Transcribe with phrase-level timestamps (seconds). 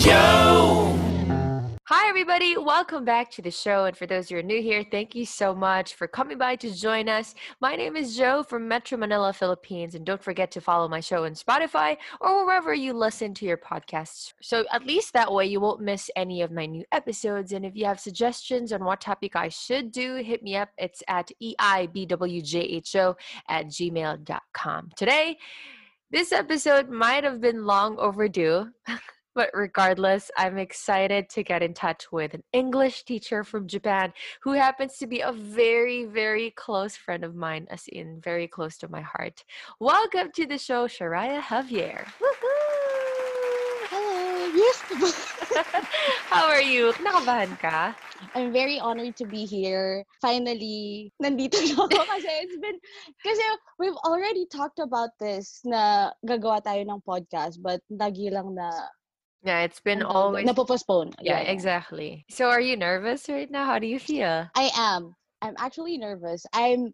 [0.00, 0.96] Joe.
[1.84, 2.56] Hi, everybody.
[2.56, 3.84] Welcome back to the show.
[3.84, 6.74] And for those who are new here, thank you so much for coming by to
[6.74, 7.34] join us.
[7.60, 9.94] My name is Joe from Metro Manila, Philippines.
[9.94, 13.58] And don't forget to follow my show on Spotify or wherever you listen to your
[13.58, 14.32] podcasts.
[14.40, 17.52] So at least that way you won't miss any of my new episodes.
[17.52, 20.70] And if you have suggestions on what topic I should do, hit me up.
[20.78, 23.14] It's at EIBWJHO
[23.50, 24.90] at gmail.com.
[24.96, 25.36] Today,
[26.10, 28.68] this episode might have been long overdue.
[29.32, 34.12] But regardless, I'm excited to get in touch with an English teacher from Japan
[34.42, 38.76] who happens to be a very, very close friend of mine, as in very close
[38.78, 39.44] to my heart.
[39.78, 42.10] Welcome to the show, Sharaya Javier.
[43.86, 44.50] Hello.
[44.50, 44.82] Yes.
[46.30, 46.90] How are you?
[46.98, 47.94] Nakabahan ka?
[48.34, 50.02] I'm very honored to be here.
[50.18, 52.78] Finally, nandito na ako kasi it's been
[53.22, 53.42] kasi
[53.78, 58.68] we've already talked about this na gagawa tayo ng podcast but lagi lang na
[59.42, 60.16] Yeah, it's been um, doon?
[60.16, 60.46] always.
[60.48, 61.14] napopostpone.
[61.20, 62.24] Yeah, exactly.
[62.28, 63.64] So, are you nervous right now?
[63.64, 64.48] How do you feel?
[64.54, 65.14] I am.
[65.40, 66.44] I'm actually nervous.
[66.52, 66.92] I'm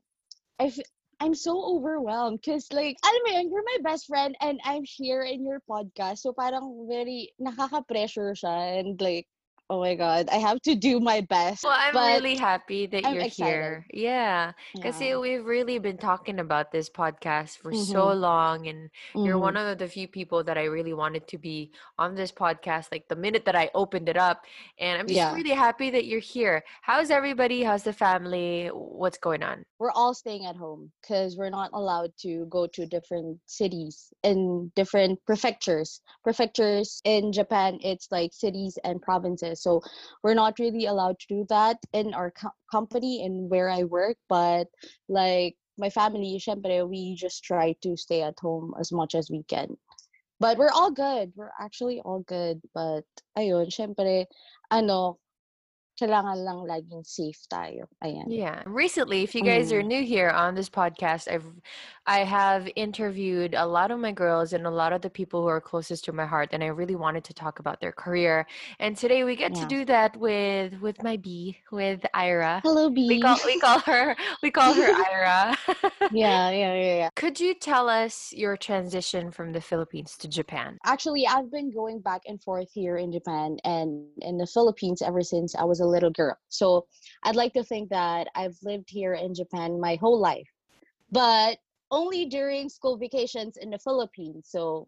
[0.60, 0.86] I f-
[1.20, 5.22] I'm so overwhelmed because like alam mo yun, you're my best friend and I'm here
[5.22, 6.18] in your podcast.
[6.18, 9.26] So parang very nakaka-pressure siya and like
[9.68, 11.64] oh my god, I have to do my best.
[11.64, 13.52] Well, I'm but really happy that I'm you're excited.
[13.52, 13.86] here.
[13.92, 15.18] Yeah, because Yeah.
[15.18, 18.20] we've really been talking about this podcast for so Mhm.
[18.20, 19.40] long, and you're Mhm.
[19.40, 22.92] one of the few people that I really wanted to be on this podcast.
[22.92, 24.44] Like the minute that I opened it up,
[24.78, 25.34] and I'm just Yeah.
[25.34, 26.62] really happy that you're here.
[26.82, 27.62] How's everybody?
[27.64, 28.68] How's the family?
[28.68, 29.64] What's going on?
[29.78, 34.72] we're all staying at home because we're not allowed to go to different cities and
[34.74, 36.00] different prefectures.
[36.24, 39.55] Prefectures in Japan, it's like cities and provinces.
[39.56, 39.82] So
[40.22, 44.16] we're not really allowed to do that in our co- company and where I work.
[44.28, 44.68] But
[45.08, 49.42] like my family, syempre, we just try to stay at home as much as we
[49.44, 49.76] can.
[50.38, 51.32] But we're all good.
[51.34, 52.60] We're actually all good.
[52.74, 53.04] But
[53.38, 54.26] ayun, syempre,
[54.70, 55.18] ano,
[55.98, 57.88] kailangan lang laging safe tayo.
[58.04, 58.28] Ayan.
[58.28, 58.62] Yeah.
[58.66, 59.86] Recently, if you guys are Mm.
[59.86, 61.48] new here on this podcast, I've
[62.06, 65.48] I have interviewed a lot of my girls and a lot of the people who
[65.48, 68.46] are closest to my heart and I really wanted to talk about their career.
[68.78, 72.60] And today we get to do that with with my bee, with Ira.
[72.62, 73.08] Hello, B.
[73.08, 75.56] We call we call her we call her Ira.
[76.14, 77.10] yeah, yeah, yeah, yeah.
[77.16, 80.78] Could you tell us your transition from the Philippines to Japan?
[80.86, 85.22] Actually, I've been going back and forth here in Japan and in the Philippines ever
[85.22, 86.36] since I was a little girl.
[86.48, 86.86] So
[87.22, 90.48] I'd like to think that I've lived here in Japan my whole life,
[91.10, 91.58] but
[91.90, 94.48] only during school vacations in the Philippines.
[94.48, 94.86] So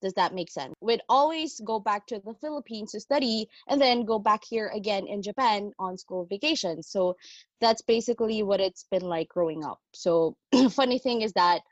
[0.00, 0.74] does that make sense?
[0.80, 5.06] We'd always go back to the Philippines to study and then go back here again
[5.06, 6.88] in Japan on school vacations.
[6.88, 7.16] So
[7.60, 9.80] that's basically what it's been like growing up.
[9.92, 10.36] So
[10.70, 11.62] funny thing is that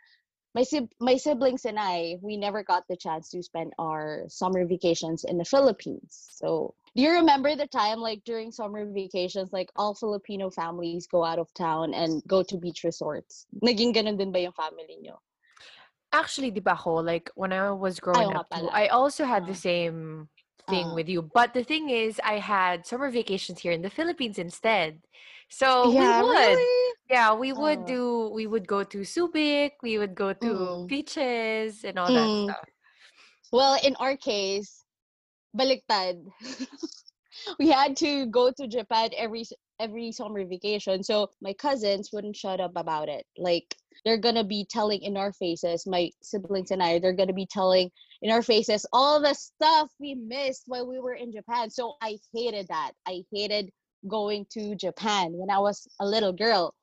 [0.56, 4.64] my sib- my siblings and I we never got the chance to spend our summer
[4.64, 6.32] vacations in the Philippines.
[6.32, 11.28] So do you remember the time like during summer vacations like all Filipino families go
[11.28, 13.44] out of town and go to beach resorts?
[13.60, 15.20] Naging ganun din ba yung family nyo?
[16.16, 18.48] Actually, di ba ako, like when I was growing nga up.
[18.72, 19.68] I also had the Ah.
[19.68, 20.32] same
[20.72, 20.96] thing Ah.
[20.96, 21.20] with you.
[21.20, 25.04] But the thing is, I had summer vacations here in the Philippines instead.
[25.52, 26.56] So yeah, we would.
[26.56, 26.85] really?
[27.08, 27.84] Yeah, we would Oh.
[27.86, 30.88] do we would go to Subic, we would go to Mm.
[30.88, 32.44] beaches and all that Mm.
[32.44, 32.68] stuff.
[33.52, 34.84] Well, in our case,
[35.56, 36.24] baliktad.
[37.58, 39.44] we had to go to Japan every
[39.78, 41.02] every summer vacation.
[41.04, 43.26] So my cousins wouldn't shut up about it.
[43.38, 47.46] Like they're gonna be telling in our faces, my siblings and I, they're gonna be
[47.46, 47.90] telling
[48.22, 51.70] in our faces all the stuff we missed while we were in Japan.
[51.70, 52.92] So I hated that.
[53.06, 53.70] I hated
[54.08, 56.74] going to Japan when I was a little girl.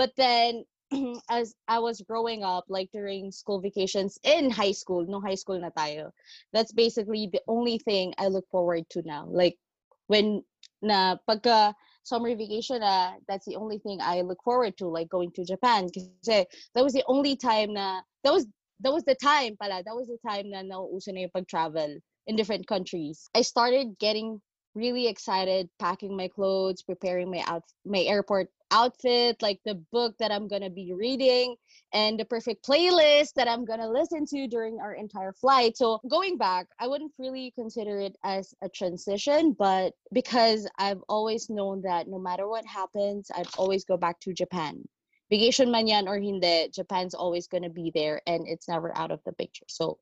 [0.00, 0.64] But then
[1.28, 5.60] as I was growing up, like during school vacations in high school, no high school
[5.60, 6.08] na tayo.
[6.56, 9.28] That's basically the only thing I look forward to now.
[9.28, 9.60] Like
[10.06, 10.40] when
[10.80, 15.36] na pagka summer vacation na, that's the only thing I look forward to, like going
[15.36, 15.92] to Japan.
[15.92, 18.48] Kasi that was the only time na, that was,
[18.80, 22.40] that was the time pala, that was the time na nauuso na yung pag-travel in
[22.40, 23.28] different countries.
[23.36, 24.40] I started getting
[24.72, 30.30] really excited, packing my clothes, preparing my out my airport outfit, like the book that
[30.30, 31.56] I'm gonna be reading,
[31.92, 35.76] and the perfect playlist that I'm gonna listen to during our entire flight.
[35.76, 41.50] So going back, I wouldn't really consider it as a transition, but because I've always
[41.50, 44.82] known that no matter what happens, I'd always go back to Japan.
[45.30, 49.20] Vacation man yan or hindi, Japan's always gonna be there and it's never out of
[49.24, 49.66] the picture.
[49.68, 49.98] So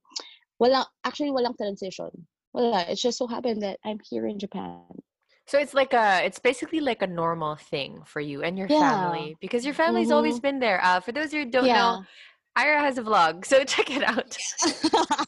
[0.59, 2.26] wala actually walang transition.
[2.55, 2.87] Wala.
[2.88, 4.82] It just so happened that I'm here in Japan.
[5.49, 8.81] So it's like a it's basically like a normal thing for you and your Yeah.
[8.81, 10.79] family because your family's always been there.
[10.85, 12.05] Uh, for those who don't know,
[12.55, 14.37] Ira has a vlog, so check it out.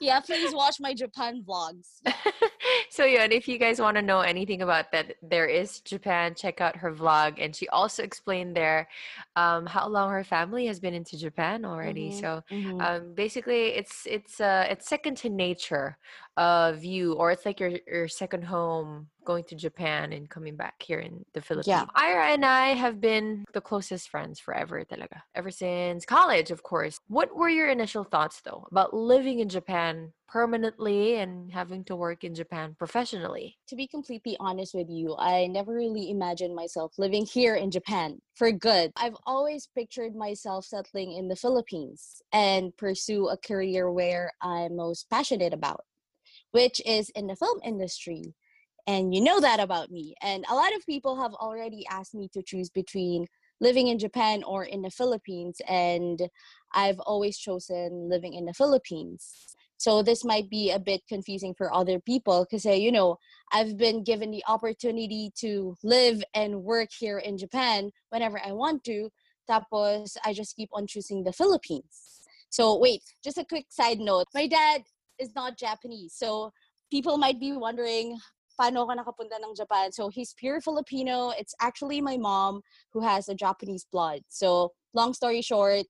[0.00, 2.00] yeah, please watch my Japan vlogs.
[2.90, 6.34] so yeah, and if you guys want to know anything about that, there is Japan.
[6.36, 8.88] Check out her vlog, and she also explained there
[9.34, 12.10] um, how long her family has been into Japan already.
[12.10, 12.80] Mm-hmm, So mm-hmm.
[12.80, 15.98] um, basically, it's it's uh, it's second to nature
[16.36, 20.82] of you, or it's like your your second home going to Japan and coming back
[20.82, 21.66] here in the Philippines.
[21.66, 21.86] Yeah.
[21.94, 25.22] Ira and I have been the closest friends forever, talaga.
[25.34, 26.98] Ever since college, of course.
[27.08, 32.24] What were your initial thoughts though about living in Japan permanently and having to work
[32.24, 33.58] in Japan professionally?
[33.68, 38.18] To be completely honest with you, I never really imagined myself living here in Japan
[38.34, 38.92] for good.
[38.96, 45.10] I've always pictured myself settling in the Philippines and pursue a career where I'm most
[45.10, 45.84] passionate about,
[46.52, 48.34] which is in the film industry.
[48.86, 50.14] And you know that about me.
[50.22, 53.26] And a lot of people have already asked me to choose between
[53.60, 55.60] living in Japan or in the Philippines.
[55.68, 56.20] And
[56.74, 59.54] I've always chosen living in the Philippines.
[59.76, 63.18] So this might be a bit confusing for other people because, you know,
[63.52, 68.84] I've been given the opportunity to live and work here in Japan whenever I want
[68.84, 69.10] to.
[69.50, 72.20] Tapos, I just keep on choosing the Philippines.
[72.48, 74.26] So wait, just a quick side note.
[74.34, 74.82] My dad
[75.18, 76.14] is not Japanese.
[76.14, 76.52] So
[76.90, 78.18] people might be wondering
[78.62, 79.90] paano ka nakapunta ng Japan.
[79.90, 81.34] So he's pure Filipino.
[81.34, 82.62] It's actually my mom
[82.92, 84.22] who has a Japanese blood.
[84.28, 85.82] So long story short,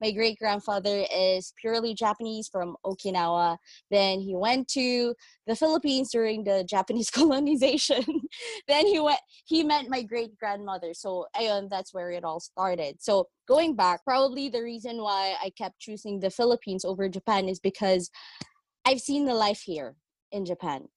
[0.00, 3.58] my great grandfather is purely Japanese from Okinawa.
[3.90, 5.14] Then he went to
[5.46, 8.02] the Philippines during the Japanese colonization.
[8.66, 10.94] then he went he met my great grandmother.
[10.94, 13.02] So ayun, that's where it all started.
[13.04, 17.60] So going back, probably the reason why I kept choosing the Philippines over Japan is
[17.60, 18.08] because
[18.86, 19.96] I've seen the life here
[20.32, 20.88] in Japan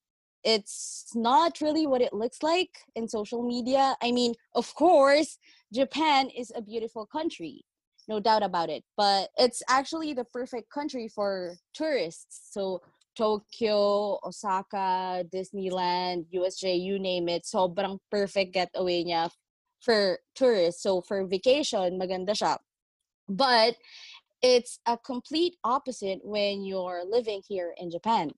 [0.44, 3.96] it's not really what it looks like in social media.
[4.02, 5.38] I mean, of course,
[5.74, 7.66] Japan is a beautiful country,
[8.08, 12.52] no doubt about it, but it's actually the perfect country for tourists.
[12.52, 12.82] So,
[13.16, 19.32] Tokyo, Osaka, Disneyland, USJ, you name it, sobrang perfect getaway niya
[19.82, 20.84] for tourists.
[20.84, 22.58] So, for vacation, maganda siya.
[23.28, 23.76] But
[24.42, 28.32] it's a complete opposite when you're living here in Japan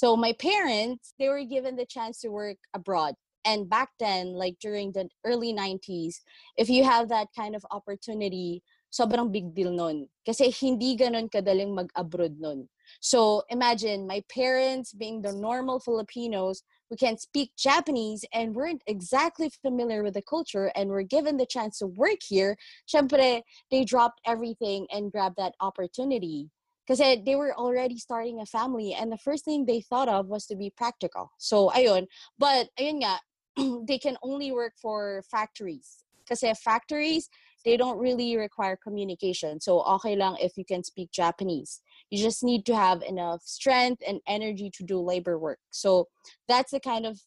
[0.00, 3.12] so my parents, they were given the chance to work abroad.
[3.44, 6.14] And back then, like during the early 90s,
[6.56, 10.08] if you have that kind of opportunity, sobrang big deal nun.
[10.24, 12.64] Kasi hindi ganun kadaling mag-abroad nun.
[13.00, 19.52] So imagine my parents being the normal Filipinos who can speak Japanese and weren't exactly
[19.60, 22.56] familiar with the culture and were given the chance to work here,
[22.88, 26.48] syempre, they dropped everything and grabbed that opportunity
[26.90, 30.44] because they were already starting a family and the first thing they thought of was
[30.46, 31.30] to be practical.
[31.38, 32.06] So ayun,
[32.36, 33.20] but ayun nga,
[33.86, 36.02] they can only work for factories.
[36.24, 37.28] Because factories,
[37.64, 39.60] they don't really require communication.
[39.60, 41.80] So okay lang if you can speak Japanese.
[42.10, 45.60] You just need to have enough strength and energy to do labor work.
[45.70, 46.08] So
[46.48, 47.20] that's the kind of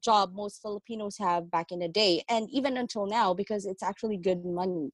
[0.00, 4.16] job most Filipinos have back in the day and even until now because it's actually
[4.16, 4.90] good money.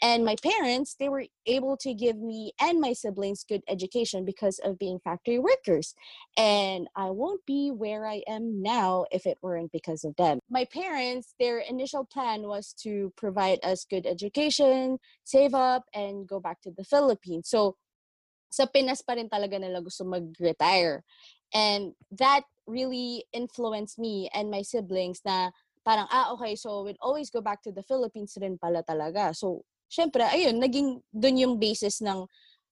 [0.00, 4.58] And my parents, they were able to give me and my siblings good education because
[4.64, 5.94] of being factory workers.
[6.36, 10.40] And I won't be where I am now if it weren't because of them.
[10.50, 16.40] My parents, their initial plan was to provide us good education, save up and go
[16.40, 17.48] back to the Philippines.
[17.48, 17.76] So
[18.52, 21.00] sa Pinas pa rin talaga nila gusto mag-retire.
[21.54, 25.50] And that really influenced me and my siblings na
[25.84, 29.34] parang, ah, okay, so we'd always go back to the Philippines rin pala talaga.
[29.34, 32.26] So, syempre, ayun, naging dun yung basis ng,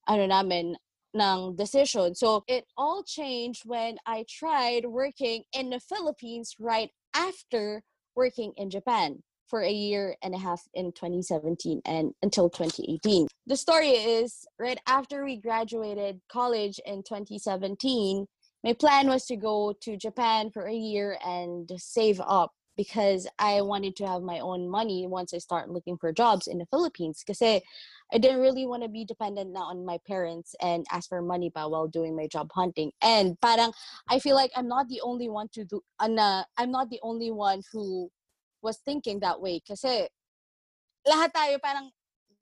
[0.08, 0.76] ano namin,
[1.14, 2.14] ng decision.
[2.14, 7.82] So, it all changed when I tried working in the Philippines right after
[8.14, 13.26] working in Japan for a year and a half in 2017 and until 2018.
[13.46, 18.26] The story is right after we graduated college in 2017,
[18.62, 23.60] my plan was to go to Japan for a year and save up because I
[23.60, 27.22] wanted to have my own money once I start looking for jobs in the Philippines.
[27.24, 31.20] Because I didn't really want to be dependent now on my parents and ask for
[31.20, 32.92] money pa while doing my job hunting.
[33.02, 33.72] And parang
[34.08, 35.82] I feel like I'm not the only one to do.
[35.98, 38.10] Uh, I'm not the only one who
[38.62, 39.60] was thinking that way.
[39.60, 39.84] Because
[41.04, 41.92] lahat tayo parang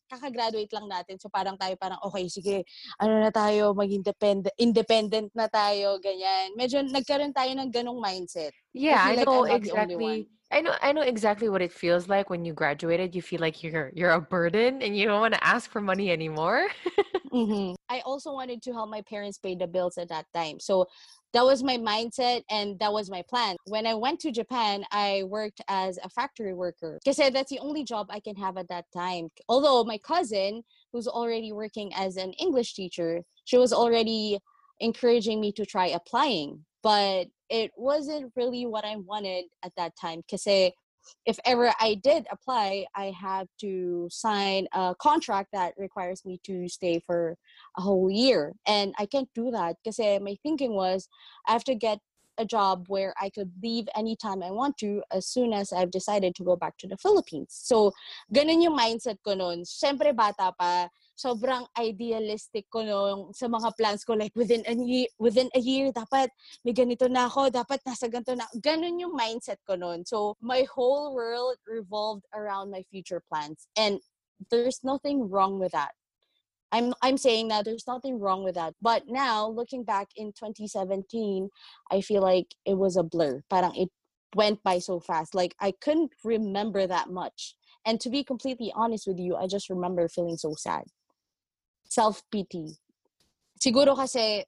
[0.09, 1.21] kakagraduate lang natin.
[1.21, 2.65] So parang tayo parang, okay, sige,
[2.99, 6.57] ano na tayo, maging independent, independent na tayo, ganyan.
[6.57, 8.57] Medyo nagkaroon tayo ng ganong mindset.
[8.73, 10.29] Yeah, I, I know like exactly.
[10.51, 13.15] I know I know exactly what it feels like when you graduated.
[13.15, 16.11] You feel like you're you're a burden and you don't want to ask for money
[16.11, 16.69] anymore.
[17.33, 17.77] mm-hmm.
[17.89, 20.59] I also wanted to help my parents pay the bills at that time.
[20.59, 20.87] So
[21.35, 23.57] that was my mindset and that was my plan.
[23.67, 27.85] When I went to Japan, I worked as a factory worker because that's the only
[27.85, 29.29] job I can have at that time.
[29.49, 34.39] Although my cousin, who's already working as an English teacher, she was already
[34.81, 36.65] encouraging me to try applying.
[36.83, 40.21] But it wasn't really what I wanted at that time.
[40.21, 40.47] Because
[41.27, 46.69] if ever I did apply, I have to sign a contract that requires me to
[46.69, 47.37] stay for
[47.77, 48.55] a whole year.
[48.67, 51.09] And I can't do that because eh, my thinking was
[51.47, 51.99] I have to get
[52.39, 56.35] a job where I could leave anytime I want to as soon as I've decided
[56.37, 57.51] to go back to the Philippines.
[57.51, 57.93] So,
[58.33, 59.67] ganun yung mindset ko noon.
[59.67, 60.89] Siyempre, bata pa,
[61.19, 64.15] sobrang idealistic ko noon sa mga plans ko.
[64.15, 66.31] Like, within a year, within a year dapat
[66.63, 68.47] may ganito na ako, dapat nasa ganito na.
[68.63, 70.07] Ganun yung mindset ko noon.
[70.07, 73.67] So, my whole world revolved around my future plans.
[73.75, 73.99] And
[74.55, 75.99] there's nothing wrong with that.
[76.71, 78.75] I'm I'm saying that there's nothing wrong with that.
[78.81, 81.49] But now looking back in 2017,
[81.91, 83.43] I feel like it was a blur.
[83.51, 83.89] Parang it
[84.35, 85.35] went by so fast.
[85.35, 87.57] Like I couldn't remember that much.
[87.87, 90.85] And to be completely honest with you, I just remember feeling so sad.
[91.89, 92.77] Self-pity.
[93.59, 94.45] Siguro kasi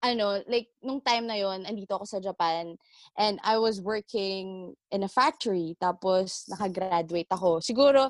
[0.00, 2.78] ano, like nung time na yon, andito ako sa Japan
[3.20, 7.60] and I was working in a factory tapos nakagraduate ako.
[7.60, 8.08] Siguro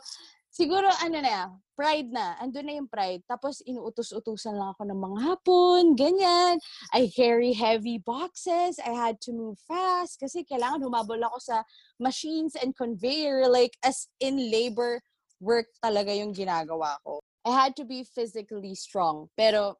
[0.50, 1.46] Siguro ano na,
[1.78, 2.34] pride na.
[2.42, 3.22] Andun na yung pride.
[3.30, 6.58] Tapos inuutos-utusan lang ako ng mga hapon, ganyan.
[6.90, 8.82] I carry heavy boxes.
[8.82, 11.62] I had to move fast kasi kailangan humabol ako sa
[12.02, 13.46] machines and conveyor.
[13.46, 14.98] Like as in labor
[15.38, 17.22] work talaga yung ginagawa ko.
[17.46, 19.28] I had to be physically strong.
[19.36, 19.76] Pero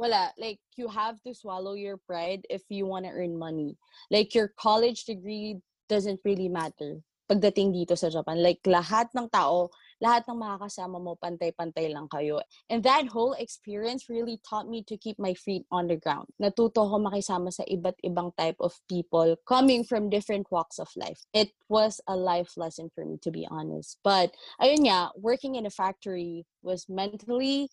[0.00, 0.32] wala.
[0.38, 3.76] Like, you have to swallow your pride if you want to earn money.
[4.10, 8.42] Like, your college degree doesn't really matter pagdating dito sa Japan.
[8.42, 12.40] Like, lahat ng tao lahat ng makakasama mo, pantay-pantay lang kayo.
[12.72, 16.32] And that whole experience really taught me to keep my feet on the ground.
[16.40, 21.20] Natuto ko makisama sa iba't ibang type of people coming from different walks of life.
[21.36, 24.00] It was a life lesson for me, to be honest.
[24.02, 27.68] But, ayun nga, working in a factory was mentally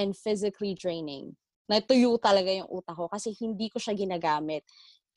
[0.00, 1.36] and physically draining.
[1.68, 4.64] Natuyo talaga yung utak ko kasi hindi ko siya ginagamit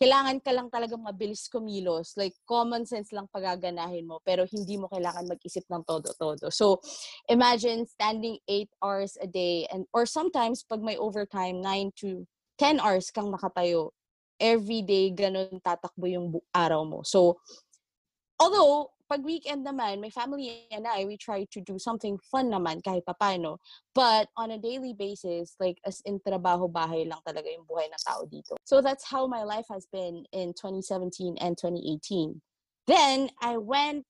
[0.01, 2.17] kailangan ka lang talaga mabilis kumilos.
[2.17, 6.50] Like, common sense lang pagaganahin mo, pero hindi mo kailangan mag-isip ng todo-todo.
[6.50, 6.81] So,
[7.29, 12.25] imagine standing 8 hours a day, and or sometimes, pag may overtime, 9 to
[12.58, 13.93] 10 hours kang nakatayo.
[14.41, 17.00] Every day, ganun tatakbo yung araw mo.
[17.05, 17.38] So,
[18.41, 22.80] although, pag weekend naman, my family and I, we try to do something fun naman
[22.80, 23.60] kahit papano.
[23.94, 28.24] But on a daily basis, like as in trabaho-bahay lang talaga yung buhay ng tao
[28.24, 28.56] dito.
[28.63, 32.39] So that's how my life has been in 2017 and 2018.
[32.88, 34.08] Then I went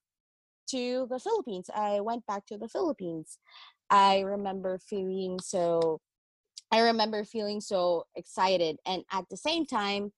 [0.70, 1.74] to the Philippines.
[1.74, 3.41] I went back to the Philippines.
[3.89, 6.00] I remember feeling so
[6.72, 10.13] I remember feeling so excited and at the same time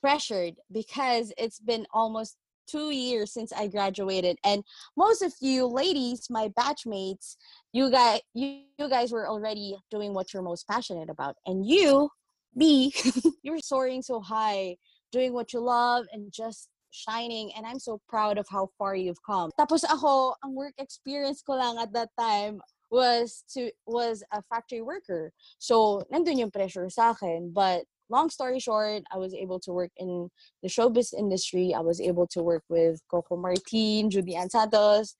[0.00, 2.38] pressured because it's been almost
[2.68, 4.62] two years since I graduated, and
[4.96, 7.36] most of you ladies, my batchmates,
[7.72, 12.10] you guys, you, you guys were already doing what you're most passionate about, and you,
[12.54, 12.92] me,
[13.42, 14.76] you're soaring so high,
[15.12, 19.22] doing what you love, and just shining and I'm so proud of how far you've
[19.22, 19.50] come.
[19.58, 22.60] Tapos ako, ang work experience ko lang at that time
[22.90, 25.32] was to was a factory worker.
[25.58, 29.90] So, nandun yung pressure sa akin, but long story short, I was able to work
[29.96, 30.30] in
[30.62, 31.74] the showbiz industry.
[31.74, 35.14] I was able to work with Coco Martin, Judy Ann Santos,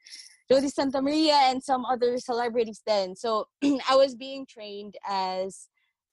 [0.50, 3.14] Jodi Santa Maria, and some other celebrities then.
[3.14, 5.68] So I was being trained as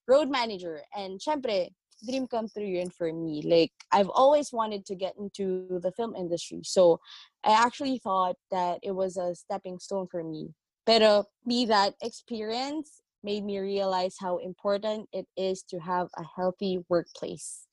[0.07, 0.81] road manager.
[0.95, 1.69] And syempre,
[2.05, 3.41] dream come true yun for me.
[3.45, 6.61] Like, I've always wanted to get into the film industry.
[6.63, 6.99] So
[7.43, 10.53] I actually thought that it was a stepping stone for me.
[10.85, 16.79] Pero be that experience made me realize how important it is to have a healthy
[16.87, 17.67] workplace.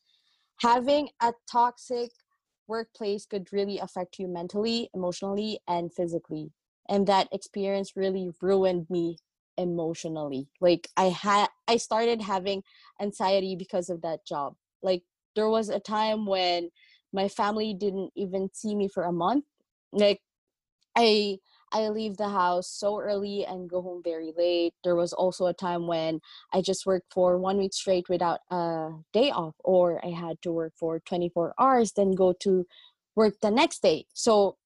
[0.60, 2.10] Having a toxic
[2.66, 6.50] workplace could really affect you mentally, emotionally, and physically.
[6.88, 9.18] And that experience really ruined me
[9.58, 10.48] emotionally.
[10.60, 12.62] Like I had I started having
[13.00, 14.54] anxiety because of that job.
[14.82, 15.02] Like
[15.36, 16.70] there was a time when
[17.12, 19.44] my family didn't even see me for a month.
[19.92, 20.20] Like
[20.96, 21.38] I
[21.72, 24.74] I leave the house so early and go home very late.
[24.84, 26.20] There was also a time when
[26.52, 30.52] I just worked for one week straight without a day off, or I had to
[30.52, 32.66] work for 24 hours, then go to
[33.16, 34.06] work the next day.
[34.14, 34.56] So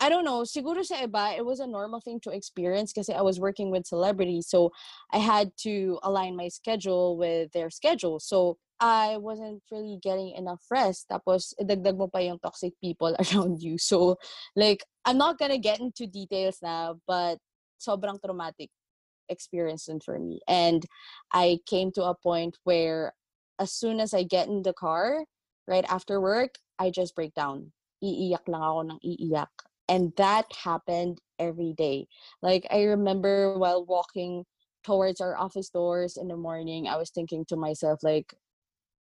[0.00, 3.20] I don't know, siguro sa iba, it was a normal thing to experience because I
[3.20, 4.48] was working with celebrities.
[4.48, 4.72] So
[5.12, 8.18] I had to align my schedule with their schedule.
[8.18, 11.06] So I wasn't really getting enough rest.
[11.12, 13.76] Tapos, idagdag mo pa yung toxic people around you.
[13.76, 14.16] So,
[14.56, 17.36] like, I'm not gonna get into details now, but
[17.76, 18.70] sobrang traumatic
[19.28, 20.40] experience for me.
[20.48, 20.84] And
[21.32, 23.12] I came to a point where
[23.60, 25.24] as soon as I get in the car,
[25.68, 27.72] right after work, I just break down.
[28.02, 29.52] Iiyak lang ako ng iiyak.
[29.90, 32.06] And that happened every day.
[32.46, 34.46] Like, I remember while walking
[34.86, 38.30] towards our office doors in the morning, I was thinking to myself, like,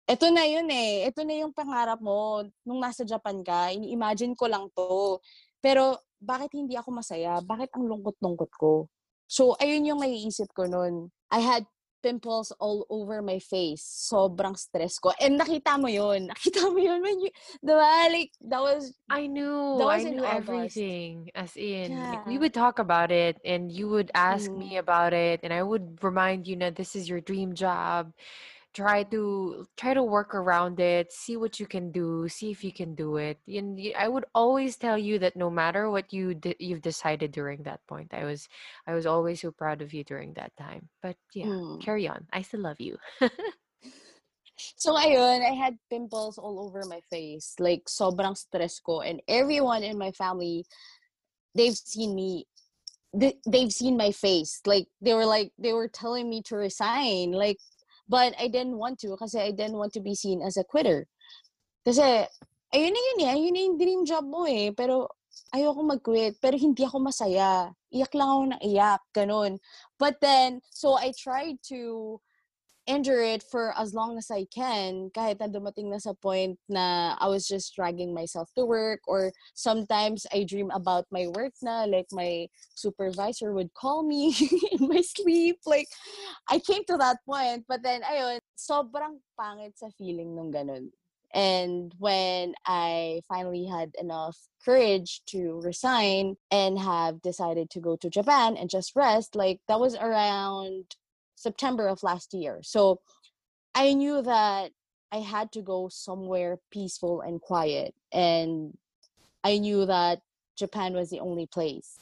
[0.08, 1.04] eto na yun eh.
[1.04, 2.40] Ito na yung pangarap mo.
[2.64, 5.20] Nung nasa Japan ka, ini-imagine ko lang to.
[5.60, 7.44] Pero, bakit hindi ako masaya?
[7.44, 8.88] Bakit ang lungkot-lungkot ko?
[9.28, 11.12] So, ayun yung naiisip ko noon.
[11.28, 11.68] I had
[12.02, 13.82] pimples all over my face.
[13.82, 15.12] Sobrang stress ko.
[15.20, 16.28] And nakita mo yun.
[16.32, 17.30] Nakita mo yun when you,
[17.64, 18.12] diba?
[18.12, 20.76] Like, that was, I knew, That was I knew August.
[20.78, 21.30] everything.
[21.34, 24.58] As in, like, we would talk about it, and you would ask Mhm.
[24.58, 28.12] me about it, and I would remind you that this is your dream job.
[28.74, 31.10] Try to try to work around it.
[31.12, 32.28] See what you can do.
[32.28, 33.38] See if you can do it.
[33.48, 37.62] And i would always tell you that no matter what you de- you've decided during
[37.64, 38.48] that point, I was
[38.86, 40.88] I was always so proud of you during that time.
[41.02, 41.82] But yeah, Mm.
[41.82, 42.26] carry on.
[42.32, 42.98] I still love you.
[44.76, 47.54] So ayun, I had pimples all over my face.
[47.58, 50.66] Like sobrang stress ko and everyone in my family
[51.54, 52.46] they've seen me
[53.14, 54.60] they, they've seen my face.
[54.66, 57.58] Like they were like they were telling me to resign like
[58.08, 61.06] but I didn't want to kasi I didn't want to be seen as a quitter.
[61.84, 62.26] Kasi
[62.72, 64.72] ayun na yun eh, ayun na yung dream job mo eh.
[64.72, 65.12] Pero
[65.52, 67.70] ayoko mag-quit, pero hindi ako masaya.
[67.92, 69.60] Iyak lang ako ng iyak, ganun.
[70.00, 72.20] But then, so I tried to
[72.88, 77.28] endure it for as long as I can kahit dumating na sa point na I
[77.28, 82.08] was just dragging myself to work or sometimes I dream about my work na like
[82.10, 84.32] my supervisor would call me
[84.72, 85.86] in my sleep like
[86.48, 90.88] I came to that point but then ayun sobrang pangit sa feeling nung ganun.
[91.36, 98.08] And when I finally had enough courage to resign and have decided to go to
[98.08, 100.96] Japan and just rest like that was around
[101.38, 102.60] September of last year.
[102.62, 103.00] So
[103.74, 104.72] I knew that
[105.12, 107.94] I had to go somewhere peaceful and quiet.
[108.12, 108.76] And
[109.44, 110.20] I knew that
[110.56, 111.98] Japan was the only place.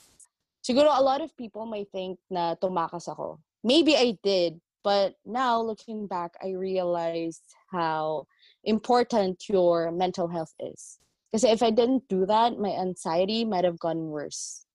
[0.67, 3.39] Siguro a lot of people might think na tumakas ako.
[3.63, 8.27] Maybe I did, but now looking back, I realized how
[8.65, 10.99] important your mental health is.
[11.31, 14.66] Because if I didn't do that, my anxiety might have gone worse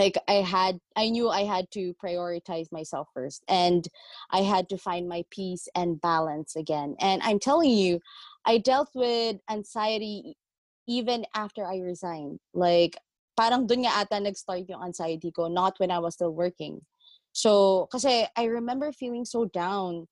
[0.00, 3.88] like i had i knew i had to prioritize myself first and
[4.32, 8.00] i had to find my peace and balance again and i'm telling you
[8.46, 10.36] i dealt with anxiety
[10.88, 12.96] even after i resigned like
[13.40, 16.84] parang dun nga ata nag-start yung anxiety ko not when i was still working.
[17.32, 20.04] So kasi i remember feeling so down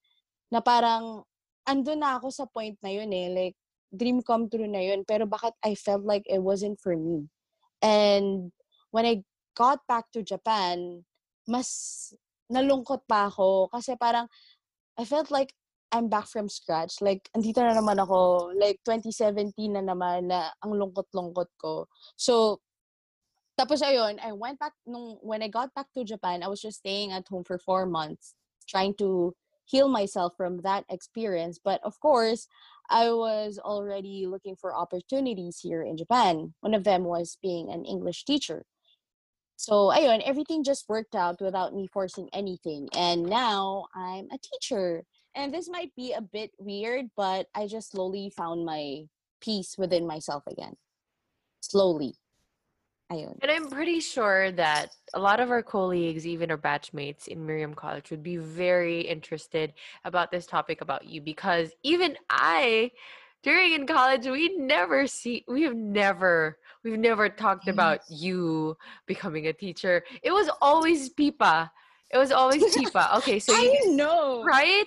[0.48, 1.28] na parang
[1.68, 3.56] andun na ako sa point na yun eh like
[3.92, 7.28] dream come true na yun pero bakit i felt like it wasn't for me?
[7.84, 8.48] And
[8.96, 9.20] when i
[9.58, 11.02] got back to Japan,
[11.50, 12.14] mas
[12.46, 14.30] nalungkot pa ako kasi parang
[14.94, 15.50] I felt like
[15.90, 17.00] I'm back from scratch.
[17.00, 18.52] Like, andito na naman ako.
[18.52, 21.88] Like, 2017 na naman na ang lungkot-lungkot ko.
[22.12, 22.60] So,
[23.56, 26.84] tapos ayun, I went back, nung, when I got back to Japan, I was just
[26.84, 28.34] staying at home for four months,
[28.68, 31.58] trying to heal myself from that experience.
[31.58, 32.46] But of course,
[32.90, 36.54] I was already looking for opportunities here in Japan.
[36.60, 38.64] One of them was being an English teacher.
[39.58, 42.88] So, ayun, everything just worked out without me forcing anything.
[42.94, 45.02] And now I'm a teacher.
[45.34, 49.02] And this might be a bit weird, but I just slowly found my
[49.40, 50.74] peace within myself again.
[51.60, 52.14] Slowly.
[53.10, 53.36] Ayun.
[53.42, 57.74] And I'm pretty sure that a lot of our colleagues, even our batchmates in Miriam
[57.74, 59.72] College, would be very interested
[60.04, 62.92] about this topic about you because even I,
[63.42, 69.52] during in college, we never see, we've never, we've never talked about you becoming a
[69.52, 70.02] teacher.
[70.22, 71.70] It was always Pipa.
[72.10, 73.10] It was always Pipa.
[73.18, 74.42] Okay, so you I know.
[74.44, 74.86] right?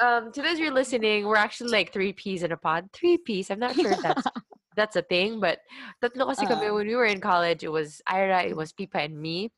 [0.00, 2.88] Um, to those who are listening, we're actually like three peas in a pod.
[2.92, 3.50] Three peas.
[3.50, 4.26] I'm not sure if that's
[4.76, 5.60] that's a thing, but
[6.00, 6.74] tatlo kasi kami Uh.
[6.74, 7.60] when we were in college.
[7.62, 9.52] It was Ira, it was Pipa, and me,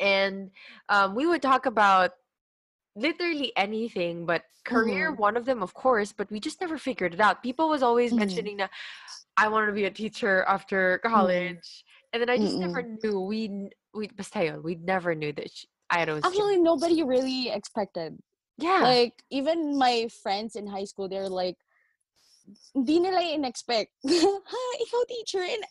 [0.00, 0.50] and
[0.88, 2.12] um, we would talk about
[2.94, 5.18] literally anything, but career Mhm.
[5.18, 6.12] one of them, of course.
[6.12, 7.42] But we just never figured it out.
[7.42, 8.18] Pipa was always Mhm.
[8.18, 8.70] mentioning that
[9.36, 13.20] I wanted to be a teacher after college, and then I just never knew.
[13.20, 14.08] We we
[14.62, 16.24] we never knew that she, Ira was.
[16.24, 18.18] Actually, nobody really expected.
[18.58, 18.80] yeah.
[18.82, 21.56] Like, even my friends in high school, they're like,
[22.74, 23.90] hindi nila in-expect.
[24.06, 25.42] ha, ikaw teacher.
[25.42, 25.64] And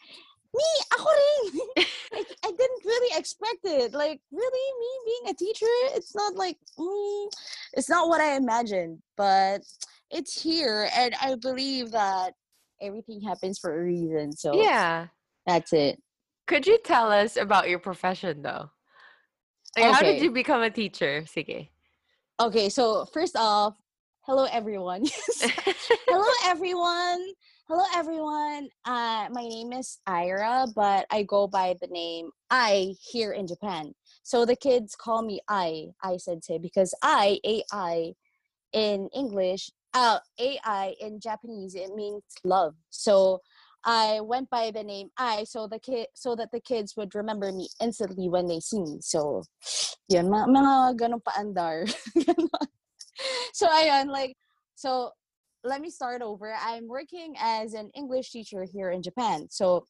[0.54, 1.60] me, ako rin.
[2.14, 3.94] like, I didn't really expect it.
[3.94, 5.74] Like, really, me being a teacher?
[5.96, 7.32] It's not like, mm,
[7.74, 9.00] it's not what I imagined.
[9.18, 9.62] But
[10.10, 10.90] it's here.
[10.96, 12.34] And I believe that
[12.82, 14.32] everything happens for a reason.
[14.34, 15.08] So, yeah.
[15.46, 16.02] that's it.
[16.48, 18.70] Could you tell us about your profession though?
[19.78, 21.24] Like, how did you become a teacher?
[21.26, 21.70] Sige.
[22.42, 23.76] Okay, so first off,
[24.24, 25.06] hello everyone.
[26.08, 27.26] Hello everyone.
[27.72, 28.68] Hello, everyone.
[28.84, 33.96] Uh, my name is Ira, but I go by the name I here in Japan.
[34.24, 38.12] So the kids call me I, I sensei, because I, AI
[38.74, 42.76] in English, uh, AI in Japanese, it means love.
[42.90, 43.40] So
[43.86, 47.54] I went by the name I, so the kid, so that the kids would remember
[47.54, 48.98] me instantly when they see me.
[49.00, 49.44] So,
[50.10, 51.88] yun, mga, mga ganun paandar.
[53.54, 54.36] so ayun, like,
[54.76, 55.12] so
[55.63, 56.54] let me start over.
[56.60, 59.47] I'm working as an English teacher here in Japan.
[59.50, 59.86] So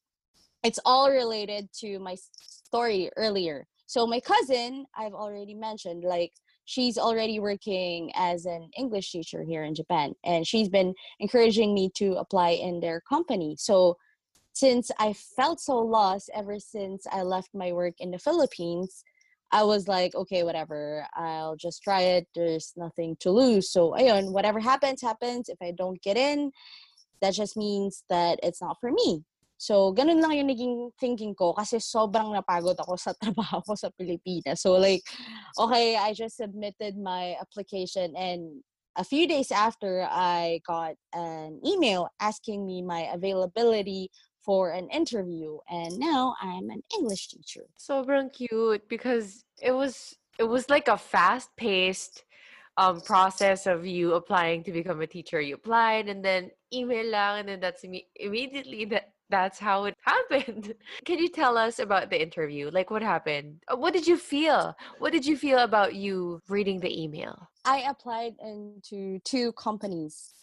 [0.62, 3.66] it's all related to my story earlier.
[3.86, 6.32] So my cousin, I've already mentioned, like
[6.64, 11.90] she's already working as an English teacher here in Japan, and she's been encouraging me
[11.96, 13.56] to apply in their company.
[13.58, 13.96] So
[14.52, 19.02] since I felt so lost ever since I left my work in the Philippines,
[19.52, 21.06] I was like, okay, whatever.
[21.14, 22.26] I'll just try it.
[22.34, 23.70] There's nothing to lose.
[23.70, 25.48] So, ayun, whatever happens, happens.
[25.48, 26.50] If I don't get in,
[27.20, 29.22] that just means that it's not for me.
[29.58, 33.92] So, ganun lang yung naging thinking ko kasi sobrang napagod ako sa trabaho ko sa
[33.94, 34.64] Pilipinas.
[34.64, 35.04] So, like,
[35.60, 38.64] okay, I just submitted my application and
[38.96, 44.10] a few days after, I got an email asking me my availability
[44.44, 47.64] for an interview and now I'm an English teacher.
[47.78, 52.24] Sobrang cute because it was it was like a fast-paced
[52.78, 55.40] um process of you applying to become a teacher.
[55.40, 59.96] You applied and then email lang and then that's imme- immediately that that's how it
[60.04, 60.74] happened.
[61.04, 62.70] Can you tell us about the interview?
[62.70, 63.62] Like what happened?
[63.70, 64.74] Uh, What did you feel?
[64.98, 67.48] What did you feel about you reading the email?
[67.64, 70.41] I applied into two companies.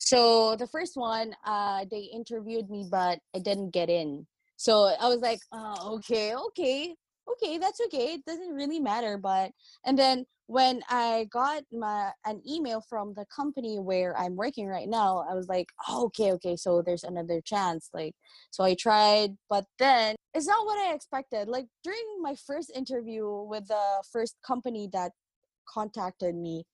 [0.00, 4.26] So the first one, uh, they interviewed me, but I didn't get in.
[4.56, 6.94] So I was like, uh, okay, okay,
[7.32, 8.14] okay, that's okay.
[8.14, 9.16] It doesn't really matter.
[9.18, 9.52] But
[9.84, 14.88] and then when I got my an email from the company where I'm working right
[14.88, 17.88] now, I was like, oh, okay, okay, so there's another chance.
[17.94, 18.14] Like,
[18.50, 21.46] so I tried, but then it's not what I expected.
[21.48, 25.12] Like during my first interview with the first company that
[25.68, 26.64] contacted me,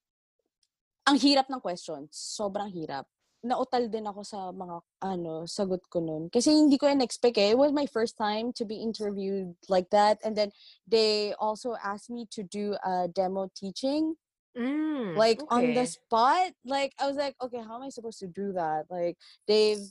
[1.07, 2.11] ang hirap ng questions.
[2.15, 3.05] Sobrang hirap.
[3.47, 6.27] Nautal din ako sa mga ano, sagot ko nun.
[6.27, 7.55] Kasi hindi ko in-expect eh.
[7.55, 10.19] It was my first time to be interviewed like that.
[10.27, 10.51] And then
[10.87, 14.19] they also asked me to do a demo teaching.
[14.59, 16.53] Mm, Like on the spot.
[16.65, 18.91] Like I was like, okay, how am I supposed to do that?
[18.91, 19.85] Like they've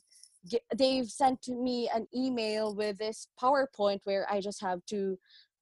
[0.75, 5.17] they've sent to me an email with this PowerPoint where I just have to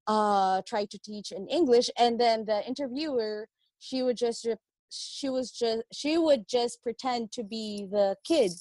[0.07, 3.47] uh try to teach in English and then the interviewer
[3.79, 4.47] she would just
[4.93, 8.51] she was just she would just pretend to be the kid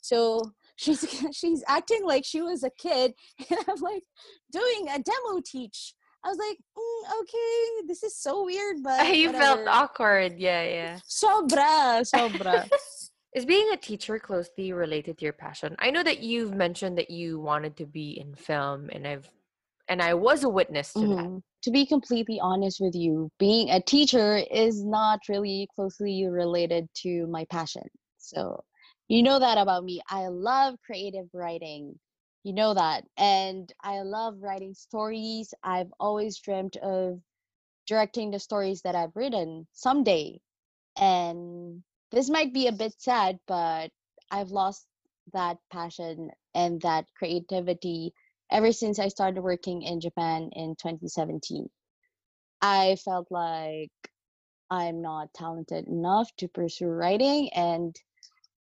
[0.00, 0.40] so
[0.76, 3.14] she's she's acting like she was a kid
[3.50, 4.02] and i'm like
[4.50, 5.94] doing a demo teach
[6.24, 10.38] i was like mm, okay this is so weird but you felt awkward.
[10.38, 10.98] Yeah, yeah.
[11.08, 12.68] sobra sobra
[13.34, 15.74] Is being a teacher closely related to your passion?
[15.80, 19.28] I know that you've mentioned that you wanted to be in film and I've
[19.88, 21.30] and I was a witness to that.
[21.30, 21.42] Mhm.
[21.62, 27.26] To be completely honest with you, being a teacher is not really closely related to
[27.28, 27.88] my passion.
[28.18, 28.64] So,
[29.08, 30.00] you know that about me.
[30.08, 31.98] I love creative writing.
[32.42, 33.04] You know that.
[33.16, 35.54] And I love writing stories.
[35.62, 37.20] I've always dreamt of
[37.86, 40.40] directing the stories that I've written someday.
[40.96, 43.90] And this might be a bit sad, but
[44.30, 44.86] I've lost
[45.32, 48.14] that passion and that creativity
[48.50, 51.68] ever since I started working in Japan in 2017.
[52.60, 53.92] I felt like
[54.70, 57.94] I'm not talented enough to pursue writing and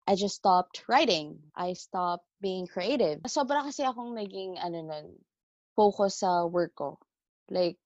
[0.05, 1.39] I just stopped writing.
[1.55, 3.23] I stopped being creative.
[3.23, 5.07] Sobra kasi akong naging ano nun,
[5.79, 6.99] focus sa work ko.
[7.47, 7.79] Like,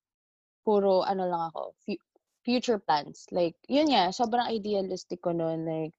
[0.66, 2.06] puro ano lang ako, fu-
[2.42, 3.30] future plans.
[3.30, 5.70] Like, yun nga, sobrang idealistic ko nun.
[5.70, 5.94] Like,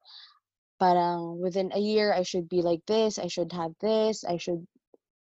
[0.83, 4.67] parang within a year, I should be like this, I should have this, I should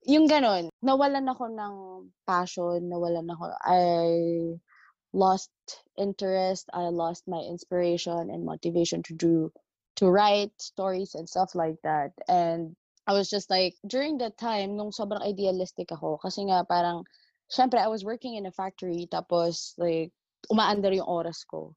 [0.06, 1.74] yung gano'n, nawalan ako ng
[2.24, 3.82] passion, nawalan ako, I
[5.12, 5.50] lost
[5.98, 9.52] interest, I lost my inspiration and motivation to do,
[9.96, 12.12] to write stories and stuff like that.
[12.28, 17.04] And I was just like, during that time, nung sobrang idealistic ako, kasi nga parang,
[17.50, 20.12] syempre, I was working in a factory, tapos like,
[20.48, 21.74] umaandar yung oras ko.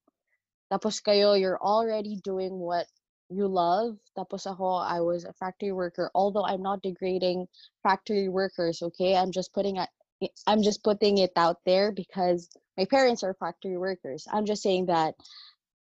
[0.72, 2.88] Tapos kayo, you're already doing what
[3.36, 3.98] you love.
[4.18, 6.12] Tapos ako, I was a factory worker.
[6.16, 7.48] Although I'm not degrading
[7.84, 9.16] factory workers, okay?
[9.16, 9.90] I'm just putting it
[10.22, 14.28] eh, I'm just putting it out there because my parents are factory workers.
[14.32, 15.16] I'm just saying that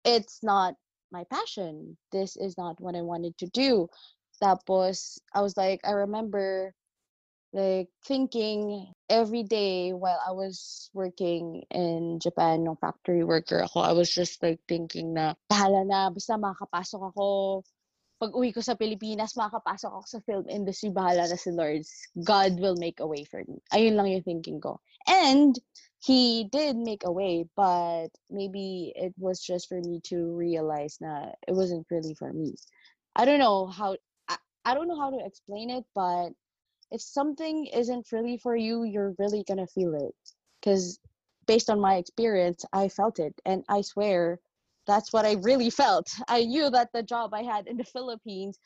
[0.05, 0.75] it's not
[1.11, 1.97] my passion.
[2.11, 3.87] This is not what I wanted to do.
[4.41, 6.73] Tapos I was like, I remember
[7.53, 13.91] like thinking every day while I was working in Japan, no factory worker ako, I
[13.91, 17.63] was just like thinking na, bahala na, basta makakapasok ako,
[18.21, 21.81] pag uwi ko sa Pilipinas, makakapasok ako sa film industry, bahala na si Lord.
[22.23, 23.59] God will make a way for me.
[23.73, 24.79] Ayun lang yung thinking ko.
[25.09, 25.57] And
[25.99, 31.35] he did make a way, but maybe it was just for me to realize that
[31.49, 32.55] it wasn't really for me.
[33.15, 33.97] I don't know how
[34.29, 36.31] I, I don't know how to explain it, but
[36.91, 40.15] if something isn't really for you, you're really gonna feel it.
[40.59, 40.99] Because
[41.47, 44.39] based on my experience, I felt it, and I swear
[44.87, 46.09] that's what I really felt.
[46.27, 48.57] I knew that the job I had in the Philippines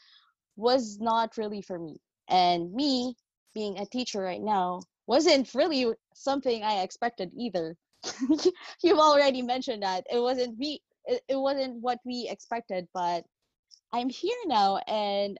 [0.55, 1.97] was not really for me.
[2.29, 3.15] And me
[3.53, 7.75] being a teacher right now wasn't really something I expected either.
[8.83, 13.23] You've already mentioned that it wasn't me it, it wasn't what we expected, but
[13.93, 15.37] I'm here now and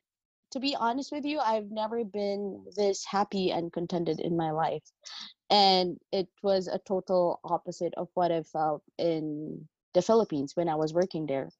[0.56, 4.88] to be honest with you, I've never been this happy and contented in my life.
[5.52, 10.80] And it was a total opposite of what I felt in the Philippines when I
[10.80, 11.52] was working there.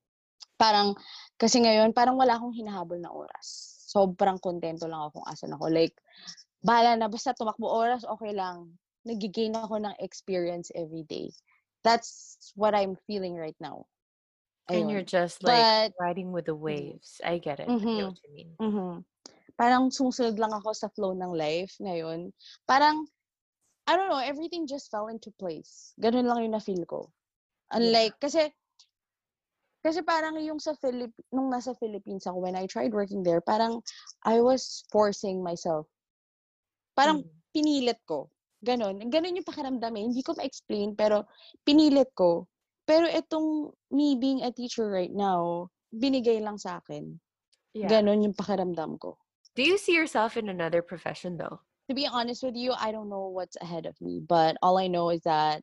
[0.56, 0.96] Parang,
[1.36, 3.76] kasi ngayon, parang wala akong hinahabol na oras.
[3.92, 5.68] Sobrang kontento lang ako kung asan ako.
[5.68, 6.00] Like,
[6.64, 8.80] bahala na, basta tumakbo oras, okay lang.
[9.04, 11.36] Nagigain ako ng experience every day.
[11.84, 13.92] That's what I'm feeling right now.
[14.70, 17.22] And you're just like But, riding with the waves.
[17.24, 17.70] I get it.
[17.70, 18.52] Mm-hmm, I know what you mean.
[18.58, 18.94] Mm-hmm.
[19.56, 22.34] Parang sumusunod lang ako sa flow ng life ngayon.
[22.66, 23.06] Parang,
[23.86, 25.94] I don't know, everything just fell into place.
[26.02, 27.14] Ganun lang yung na-feel ko.
[27.72, 28.24] Unlike, yeah.
[28.26, 28.42] kasi,
[29.86, 33.86] kasi parang yung sa Philip, nung nasa Philippines ako, when I tried working there, parang
[34.26, 35.86] I was forcing myself.
[36.98, 37.30] Parang mm.
[37.54, 38.34] pinilit ko.
[38.66, 38.98] Ganon.
[39.14, 40.04] Ganon yung pakiramdam eh.
[40.10, 41.30] Hindi ko ma-explain, pero
[41.62, 42.50] pinilit ko.
[42.86, 47.20] Pero itong me being a teacher right now, binigay lang sa akin.
[47.74, 47.90] Yeah.
[47.90, 49.18] Ganon yung pakiramdam ko.
[49.56, 51.60] Do you see yourself in another profession though?
[51.90, 54.88] To be honest with you, I don't know what's ahead of me, but all I
[54.88, 55.62] know is that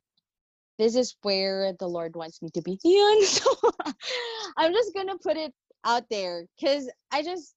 [0.78, 2.78] this is where the Lord wants me to be.
[3.22, 3.50] So
[4.56, 5.52] I'm just gonna put it
[5.85, 7.54] out there because I just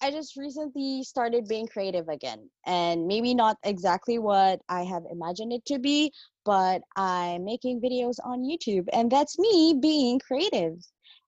[0.00, 2.48] I just recently started being creative again.
[2.66, 6.12] And maybe not exactly what I have imagined it to be,
[6.48, 8.88] but I'm making videos on YouTube.
[8.94, 10.80] And that's me being creative.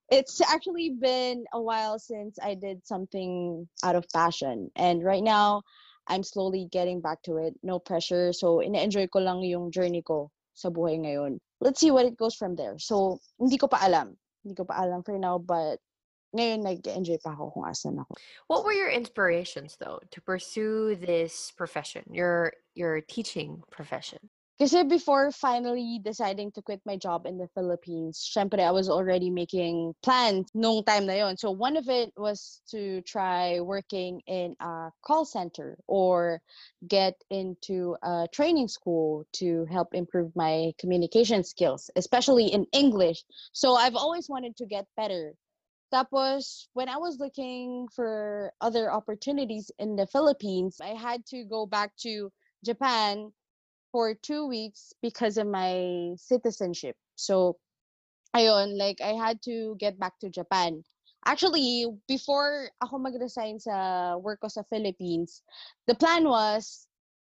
[0.09, 4.71] It's actually been a while since I did something out of passion.
[4.77, 5.61] And right now,
[6.09, 7.53] I'm slowly getting back to it.
[7.63, 8.33] No pressure.
[8.33, 11.37] So, ina-enjoy ko lang yung journey ko sa buhay ngayon.
[11.61, 12.81] Let's see what it goes from there.
[12.81, 14.17] So, hindi ko pa alam.
[14.41, 15.85] Hindi ko pa alam for now, but
[16.33, 18.17] ngayon nag-enjoy pa ako kung asan ako.
[18.49, 24.33] What were your inspirations though to pursue this profession, your your teaching profession?
[24.61, 29.31] Kasi before finally deciding to quit my job in the Philippines, syempre I was already
[29.33, 31.41] making plans nung time na yon.
[31.41, 36.45] So one of it was to try working in a call center or
[36.87, 43.25] get into a training school to help improve my communication skills, especially in English.
[43.57, 45.33] So I've always wanted to get better.
[45.89, 51.65] Tapos, when I was looking for other opportunities in the Philippines, I had to go
[51.65, 52.29] back to
[52.63, 53.33] Japan
[53.93, 56.97] for two weeks because of my citizenship.
[57.17, 57.59] So,
[58.37, 60.85] ayun, like, I had to get back to Japan.
[61.27, 65.43] Actually, before ako mag-resign sa work ko sa Philippines,
[65.87, 66.89] the plan was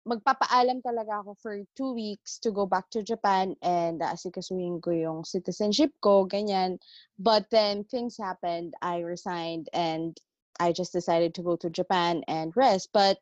[0.05, 5.21] magpapaalam talaga ako for two weeks to go back to Japan and asikasuhin ko yung
[5.21, 6.81] citizenship ko, ganyan.
[7.21, 8.73] But then things happened.
[8.81, 10.17] I resigned and
[10.59, 12.89] I just decided to go to Japan and rest.
[12.93, 13.17] But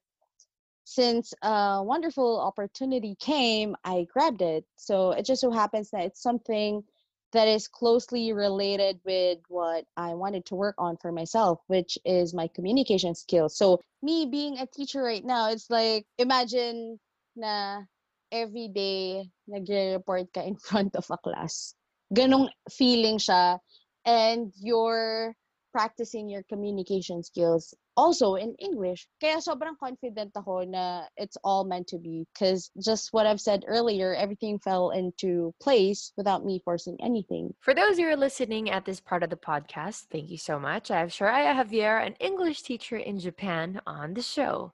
[0.90, 4.66] since a wonderful opportunity came, I grabbed it.
[4.76, 6.84] So it just so happens that it's something
[7.32, 12.34] that is closely related with what I wanted to work on for myself, which is
[12.34, 13.56] my communication skills.
[13.56, 17.00] So me being a teacher right now, it's like imagine
[17.36, 17.86] na
[18.32, 21.76] every day nagre-report ka in front of a class.
[22.10, 23.60] Ganong feeling siya.
[24.06, 25.36] And you're
[25.72, 29.08] practicing your communication skills also in English.
[29.20, 33.68] Kaya sobrang confident ako na it's all meant to be because just what I've said
[33.68, 37.52] earlier, everything fell into place without me forcing anything.
[37.60, 40.90] For those who are listening at this part of the podcast, thank you so much.
[40.92, 44.72] I have Shariah Javier, an English teacher in Japan, on the show.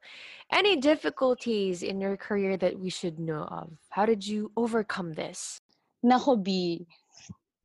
[0.54, 3.74] Any difficulties in your career that we should know of?
[3.90, 5.62] How did you overcome this?
[6.06, 6.86] Nako, B.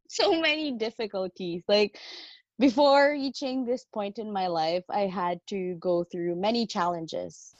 [0.09, 1.63] So many difficulties.
[1.69, 2.01] Like,
[2.61, 7.57] before reaching this point in my life, I had to go through many challenges.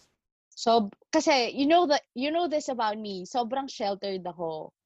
[0.53, 3.25] So, kasi you know that you know this about me.
[3.25, 4.77] Sobrang sheltered ako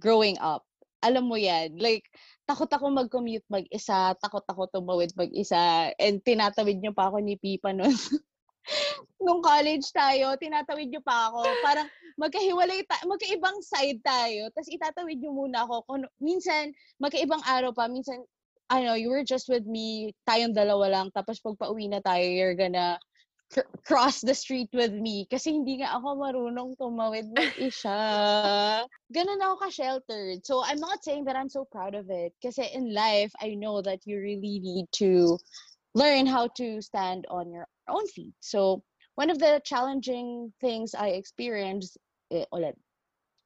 [0.00, 0.64] growing up.
[1.04, 1.76] Alam mo yan.
[1.76, 2.08] Like,
[2.48, 7.76] takot ako mag-commute mag-isa, takot ako tumawid mag-isa, and tinatawid niyo pa ako ni Pipa
[7.76, 7.92] noon.
[9.24, 11.44] Nung college tayo, tinatawid niyo pa ako.
[11.60, 14.48] Parang magkahiwalay, ta- magkaibang side tayo.
[14.56, 15.84] Tapos itatawid niyo muna ako.
[15.84, 17.84] Kung, minsan, magkaibang araw pa.
[17.84, 18.24] Minsan,
[18.70, 22.56] ano, you were just with me, tayong dalawa lang, tapos pag pauwi na tayo, you're
[22.56, 22.98] gonna
[23.52, 25.26] cr- cross the street with me.
[25.30, 27.98] Kasi hindi nga ako marunong tumawid mag-isa.
[29.12, 30.40] Ganun ako ka-sheltered.
[30.46, 32.32] So, I'm not saying that I'm so proud of it.
[32.42, 35.38] Kasi in life, I know that you really need to
[35.94, 38.34] learn how to stand on your own feet.
[38.40, 38.82] So,
[39.14, 41.98] one of the challenging things I experienced,
[42.32, 42.74] eh, ulit,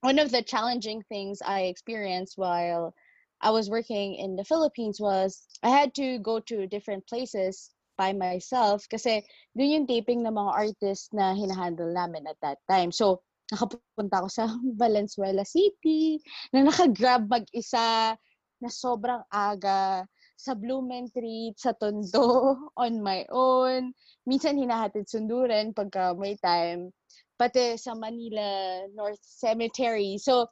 [0.00, 2.94] one of the challenging things I experienced while
[3.40, 8.14] I was working in the Philippines was I had to go to different places by
[8.14, 9.22] myself kasi
[9.58, 12.90] dun yung taping ng mga artists na hinahandle namin at that time.
[12.94, 14.46] So, nakapunta ako sa
[14.82, 16.22] Valenzuela City,
[16.54, 18.14] na naka-grab mag-isa,
[18.58, 20.06] na sobrang aga,
[20.38, 23.90] sa Blumentritt, sa Tondo, on my own.
[24.26, 26.94] Minsan hinahatid sunduran pagka may time.
[27.38, 30.18] Pati sa Manila North Cemetery.
[30.18, 30.50] So,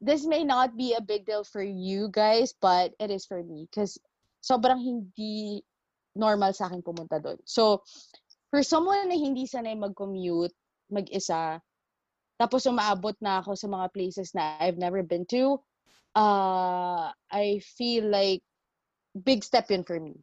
[0.00, 3.66] this may not be a big deal for you guys, but it is for me.
[3.70, 3.98] Because
[4.42, 5.62] sobrang hindi
[6.14, 7.38] normal sa akin pumunta doon.
[7.46, 7.82] So,
[8.50, 10.54] for someone na hindi sanay mag-commute,
[10.90, 11.60] mag-isa,
[12.38, 15.58] tapos umaabot na ako sa mga places na I've never been to,
[16.14, 18.46] uh, I feel like
[19.12, 20.22] big step yun for me.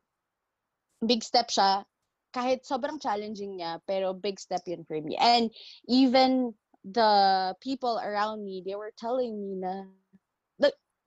[1.03, 1.83] Big step siya.
[2.31, 5.19] Kahit sobrang challenging niya, pero big step yun for me.
[5.19, 5.51] And
[5.87, 9.89] even the people around me, they were telling me na,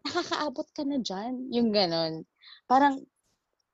[0.09, 1.53] nakakaabot ka na dyan.
[1.53, 2.25] Yung ganon.
[2.67, 3.05] Parang,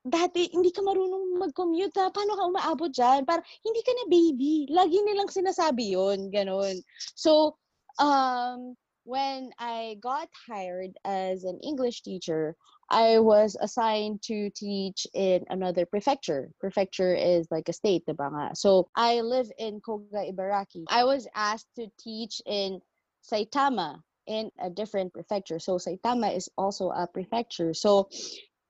[0.05, 2.13] dati hindi ka marunong mag-commute ha.
[2.13, 3.25] Paano ka umaabot dyan?
[3.25, 4.69] Parang hindi ka na baby.
[4.69, 6.77] Lagi nilang sinasabi yon Ganon.
[7.17, 7.57] So,
[7.97, 12.57] um, when I got hired as an English teacher,
[12.95, 16.53] I was assigned to teach in another prefecture.
[16.61, 18.55] Prefecture is like a state, diba nga?
[18.55, 20.85] So, I live in Koga, Ibaraki.
[20.87, 22.81] I was asked to teach in
[23.27, 25.59] Saitama in a different prefecture.
[25.59, 27.75] So, Saitama is also a prefecture.
[27.75, 28.09] So,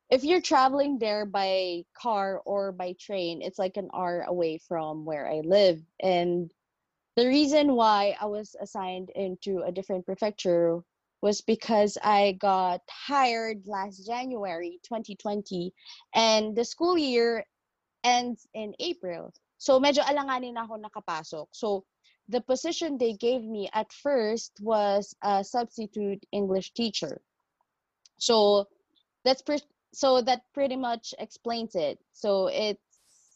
[0.09, 5.05] if you're traveling there by car or by train, it's like an hour away from
[5.05, 5.85] where I live.
[6.01, 6.51] And
[7.17, 10.81] the reason why I was assigned into a different prefecture
[11.25, 15.73] was because I got hired last January 2020
[16.15, 17.47] and the school year
[18.05, 19.33] ends in April.
[19.57, 21.49] So medyo alanganin ako nakapasok.
[21.57, 21.89] So
[22.29, 27.25] the position they gave me at first was a substitute English teacher.
[28.21, 28.69] So
[29.25, 31.97] that's pre- so that pretty much explains it.
[32.13, 32.77] So it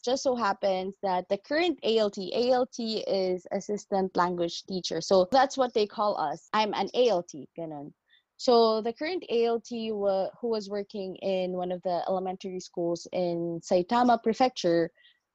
[0.03, 5.01] just so happens that the current ALT, ALT is assistant language teacher.
[5.01, 6.47] So that's what they call us.
[6.53, 7.91] I'm an ALT, ganun.
[8.37, 13.59] So the current ALT wa- who was working in one of the elementary schools in
[13.61, 14.91] Saitama Prefecture,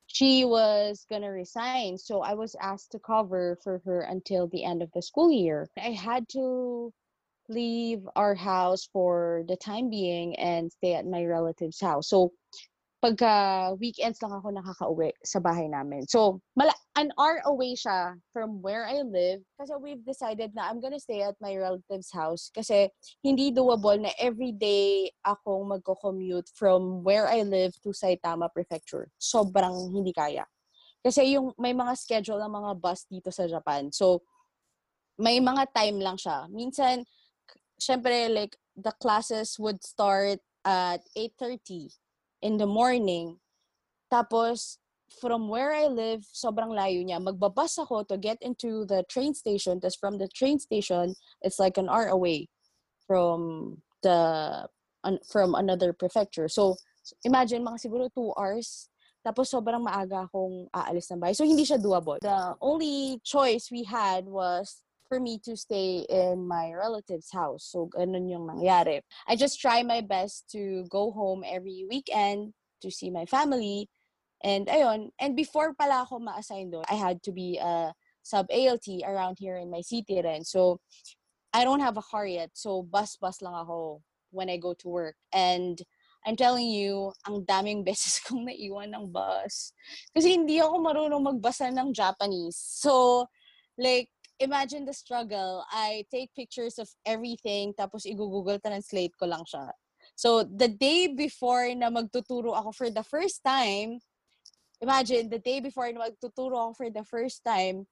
[0.06, 1.98] she was gonna resign.
[1.98, 5.68] So I was asked to cover for her until the end of the school year.
[5.76, 6.92] I had to
[7.48, 12.08] leave our house for the time being and stay at my relative's house.
[12.08, 12.32] So,
[13.04, 13.32] pagka
[13.76, 16.08] weekends lang ako nakakauwi sa bahay namin.
[16.08, 20.80] So, mala an hour away siya from where I live kasi we've decided na I'm
[20.80, 22.88] gonna stay at my relative's house kasi
[23.20, 29.12] hindi doable na everyday akong magko-commute from where I live to Saitama Prefecture.
[29.20, 30.48] Sobrang hindi kaya.
[31.04, 33.92] Kasi yung may mga schedule ng mga bus dito sa Japan.
[33.92, 34.24] So,
[35.20, 36.48] may mga time lang siya.
[36.48, 37.04] Minsan,
[37.76, 41.92] syempre, like, the classes would start at 8.30
[42.44, 43.40] in the morning.
[44.12, 44.76] Tapos,
[45.20, 47.18] from where I live, sobrang layo niya.
[47.18, 49.80] Magbabas ako to get into the train station.
[49.80, 52.52] Tapos from the train station, it's like an hour away
[53.08, 54.68] from the
[55.02, 56.46] un, from another prefecture.
[56.46, 56.76] So,
[57.24, 58.92] imagine, mga siguro two hours.
[59.24, 61.32] Tapos sobrang maaga akong aalis ng bahay.
[61.32, 62.20] So, hindi siya doable.
[62.20, 67.68] The only choice we had was for me to stay in my relative's house.
[67.70, 69.00] So, ganun yung nangyari.
[69.28, 73.88] I just try my best to go home every weekend to see my family.
[74.42, 79.36] And ayun, and before pala ako ma-assign doon, I had to be a sub-ALT around
[79.38, 80.44] here in my city rin.
[80.44, 80.80] So,
[81.52, 82.50] I don't have a car yet.
[82.54, 84.02] So, bus-bus lang ako
[84.34, 85.16] when I go to work.
[85.32, 85.78] And
[86.26, 89.72] I'm telling you, ang daming beses kong naiwan ng bus.
[90.16, 92.56] Kasi hindi ako marunong magbasa ng Japanese.
[92.58, 93.26] So,
[93.78, 94.08] like,
[94.40, 95.64] imagine the struggle.
[95.70, 99.70] I take pictures of everything, tapos i-google translate ko lang siya.
[100.16, 103.98] So, the day before na magtuturo ako for the first time,
[104.80, 107.86] imagine, the day before na magtuturo ako for the first time,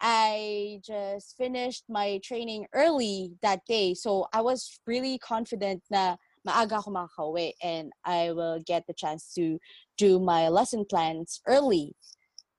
[0.00, 3.94] I just finished my training early that day.
[3.94, 6.16] So, I was really confident na
[6.46, 9.58] maaga ako makakauwi and I will get the chance to
[9.98, 11.96] do my lesson plans early.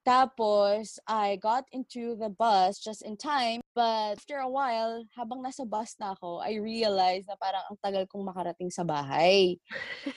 [0.08, 5.62] Tapos, I got into the bus just in time, But after a while, habang nasa
[5.62, 9.54] bus na ako, I realized na parang ang tagal kong makarating sa bahay.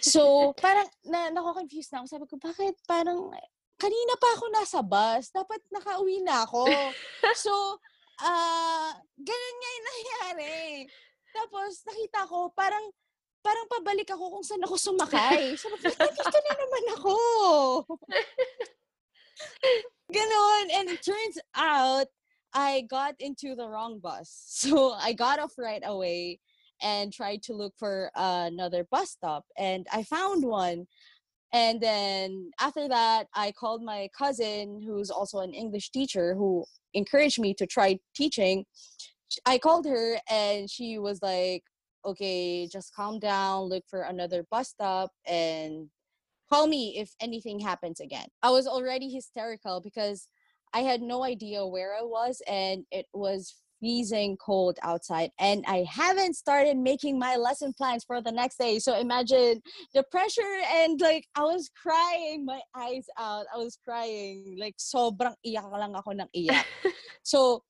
[0.02, 2.08] So, parang na, nako-confuse na ako.
[2.10, 3.30] Sabi ko, bakit parang
[3.78, 6.66] kanina pa ako nasa bus, dapat nakauwi na ako.
[7.38, 7.54] so,
[8.18, 10.58] ah, uh, ganun nga yung nangyari.
[11.38, 12.90] Tapos, nakita ko, parang,
[13.46, 15.54] parang pabalik ako kung saan ako sumakay.
[15.54, 17.16] Sabi ko, nandito na naman ako.
[20.14, 20.68] Ganon.
[20.74, 22.08] And it turns out,
[22.54, 24.46] I got into the wrong bus.
[24.62, 26.40] So I got off right away
[26.82, 29.46] and tried to look for uh, another bus stop.
[29.58, 30.88] And I found one.
[31.54, 37.40] And then after that, I called my cousin, who's also an English teacher, who encouraged
[37.40, 38.66] me to try teaching.
[39.46, 41.64] I called her and she was like,
[42.06, 45.90] okay, just calm down, look for another bus stop, and
[46.52, 48.28] call me if anything happens again.
[48.44, 50.28] I was already hysterical because
[50.74, 55.86] I had no idea where I was and it was freezing cold outside and I
[55.90, 58.80] haven't started making my lesson plans for the next day.
[58.80, 59.62] So imagine
[59.94, 63.46] the pressure and like I was crying my eyes out.
[63.54, 66.66] I was crying like sobrang iyak lang ako ng iyak.
[67.24, 67.64] so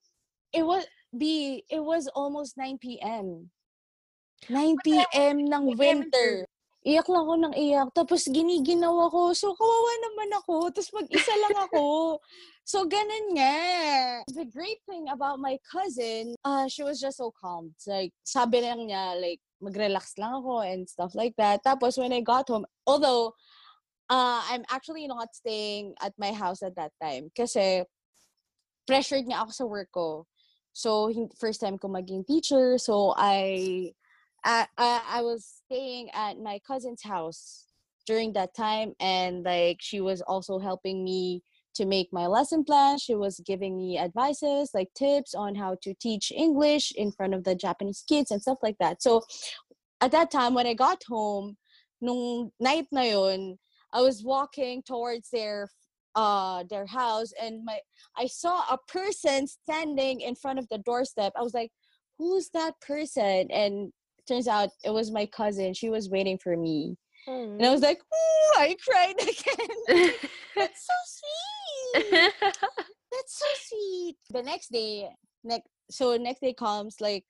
[0.52, 0.84] it was
[1.16, 3.48] be it was almost 9 p.m.
[4.50, 5.38] 9 p.m.
[5.38, 6.44] ng winter
[6.82, 7.88] iyak lang ako ng iyak.
[7.94, 9.30] Tapos giniginaw ako.
[9.38, 10.54] So, kawawa naman ako.
[10.74, 12.18] Tapos mag-isa lang ako.
[12.66, 13.58] So, ganun nga.
[14.30, 17.74] The great thing about my cousin, uh, she was just so calm.
[17.86, 21.62] Like, sabi lang niya, like, mag-relax lang ako and stuff like that.
[21.62, 23.34] Tapos, when I got home, although,
[24.10, 27.30] uh, I'm actually not staying at my house at that time.
[27.30, 27.86] Kasi,
[28.86, 30.26] pressured niya ako sa work ko.
[30.74, 32.74] So, first time ko maging teacher.
[32.78, 33.94] So, I
[34.44, 37.66] I, I, I was staying at my cousin's house
[38.06, 41.42] during that time and like she was also helping me
[41.74, 42.98] to make my lesson plan.
[42.98, 47.44] She was giving me advices like tips on how to teach english in front of
[47.44, 49.02] the japanese kids and stuff like that.
[49.02, 49.22] So
[50.00, 51.56] at that time when i got home
[52.00, 53.58] nung night na yun,
[53.92, 55.68] i was walking towards their
[56.14, 57.78] uh their house and my
[58.16, 61.32] i saw a person standing in front of the doorstep.
[61.36, 61.70] I was like
[62.18, 63.50] who's that person?
[63.50, 63.92] And
[64.26, 65.74] turns out it was my cousin.
[65.74, 66.96] She was waiting for me.
[67.28, 67.56] Mm.
[67.56, 70.12] And I was like, Ooh, I cried again.
[70.56, 72.32] That's so sweet.
[72.42, 74.16] That's so sweet.
[74.30, 75.08] The next day,
[75.44, 77.24] next so next day comes like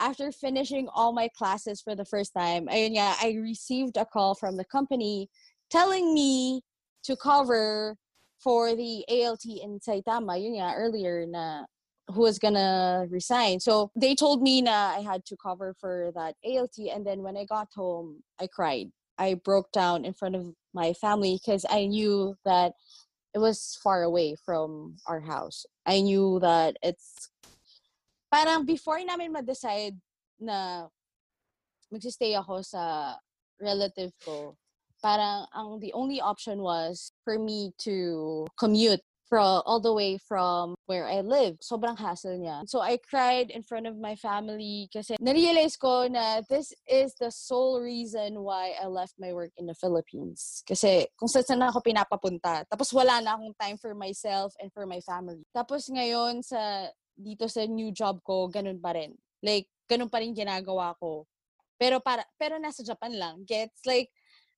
[0.00, 4.34] after finishing all my classes for the first time, I, yeah, I received a call
[4.34, 5.28] from the company
[5.70, 6.62] telling me
[7.04, 7.96] to cover
[8.42, 10.42] for the ALT in Saitama.
[10.42, 11.64] Yun yeah, earlier na
[12.12, 13.60] who was gonna resign.
[13.60, 17.36] So they told me na I had to cover for that ALT, and then when
[17.36, 18.90] I got home, I cried.
[19.18, 22.74] I broke down in front of my family because I knew that
[23.32, 25.66] it was far away from our house.
[25.86, 27.30] I knew that it's
[28.32, 29.94] parang before namin ma-decide
[30.40, 30.90] na
[31.94, 33.14] magsistay ako sa
[33.62, 34.58] relative ko,
[34.98, 40.74] parang ang the only option was for me to commute from all the way from
[40.86, 41.58] where I live.
[41.60, 42.68] Sobrang hassle niya.
[42.68, 47.30] So I cried in front of my family kasi narealize ko na this is the
[47.30, 50.62] sole reason why I left my work in the Philippines.
[50.68, 52.68] Kasi kung saan na ako pinapapunta.
[52.68, 55.42] Tapos wala na akong time for myself and for my family.
[55.56, 59.14] Tapos ngayon sa dito sa new job ko, ganun pa rin.
[59.40, 61.26] Like, ganun pa rin ginagawa ko.
[61.78, 63.34] Pero para pero nasa Japan lang.
[63.44, 64.10] Gets like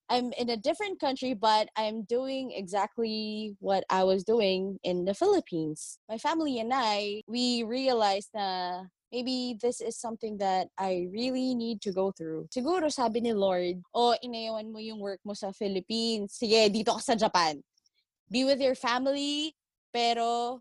[0.09, 5.15] I'm in a different country, but I'm doing exactly what I was doing in the
[5.15, 5.99] Philippines.
[6.09, 11.83] My family and I, we realized that maybe this is something that I really need
[11.83, 12.47] to go through.
[12.55, 16.39] Siguro sabi ni Lord, o oh, inayawan mo yung work mo sa Philippines.
[16.39, 17.59] Sige, dito ka sa Japan.
[18.31, 19.59] Be with your family,
[19.91, 20.61] pero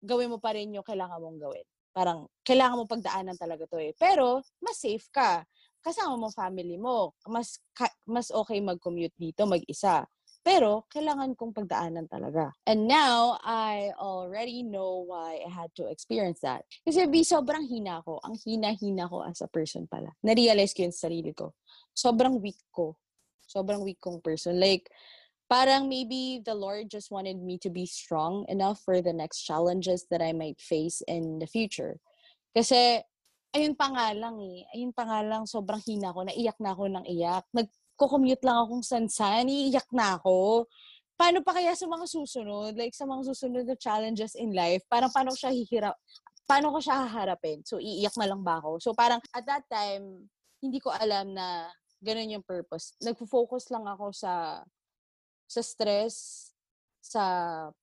[0.00, 1.66] gawin mo pa rin yung kailangan mong gawin.
[1.92, 3.92] Parang, kailangan mo pagdaanan talaga to eh.
[4.00, 5.44] Pero, mas safe ka
[5.84, 7.12] kasama mo family mo.
[7.28, 7.60] Mas
[8.08, 10.08] mas okay mag-commute dito mag-isa.
[10.44, 12.52] Pero kailangan kong pagdaanan talaga.
[12.68, 16.68] And now, I already know why I had to experience that.
[16.84, 18.20] Kasi B, sobrang hina ko.
[18.20, 20.12] Ang hina-hina ko as a person pala.
[20.20, 21.56] Na-realize ko yun sa sarili ko.
[21.96, 23.00] Sobrang weak ko.
[23.48, 24.60] Sobrang weak kong person.
[24.60, 24.92] Like,
[25.48, 30.04] parang maybe the Lord just wanted me to be strong enough for the next challenges
[30.12, 32.04] that I might face in the future.
[32.52, 33.00] Kasi
[33.54, 34.66] ayun pa nga lang eh.
[34.74, 36.26] Ayun pa nga lang, sobrang hina ko.
[36.26, 37.46] Naiyak na ako ng iyak.
[37.54, 39.46] Nagko-commute lang akong sansan.
[39.46, 40.66] Iiyak na ako.
[41.14, 42.74] Paano pa kaya sa mga susunod?
[42.74, 45.94] Like, sa mga susunod na challenges in life, parang paano ko siya hihirap?
[46.44, 47.62] Paano ko siya haharapin?
[47.62, 48.82] So, iiyak na lang ba ako?
[48.82, 50.26] So, parang at that time,
[50.58, 51.70] hindi ko alam na
[52.02, 52.98] ganun yung purpose.
[53.00, 54.66] Nagfo-focus lang ako sa
[55.46, 56.50] sa stress,
[56.98, 57.22] sa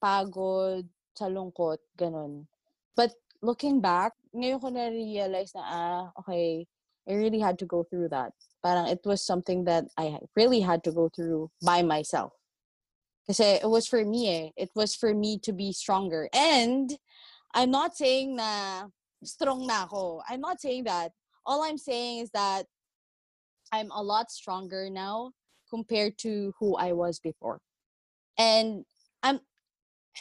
[0.02, 0.84] pagod,
[1.16, 2.44] sa lungkot, ganun.
[2.98, 6.66] But looking back, ngayon ko na-realize na, ah, okay,
[7.10, 8.34] I really had to go through that.
[8.64, 12.34] Parang it was something that I really had to go through by myself.
[13.26, 14.50] Kasi it was for me eh.
[14.56, 16.30] It was for me to be stronger.
[16.34, 16.94] And
[17.54, 18.86] I'm not saying na
[19.24, 20.22] strong na ako.
[20.30, 21.12] I'm not saying that.
[21.46, 22.66] All I'm saying is that
[23.72, 25.32] I'm a lot stronger now
[25.70, 27.62] compared to who I was before.
[28.38, 28.86] And
[29.24, 29.40] I'm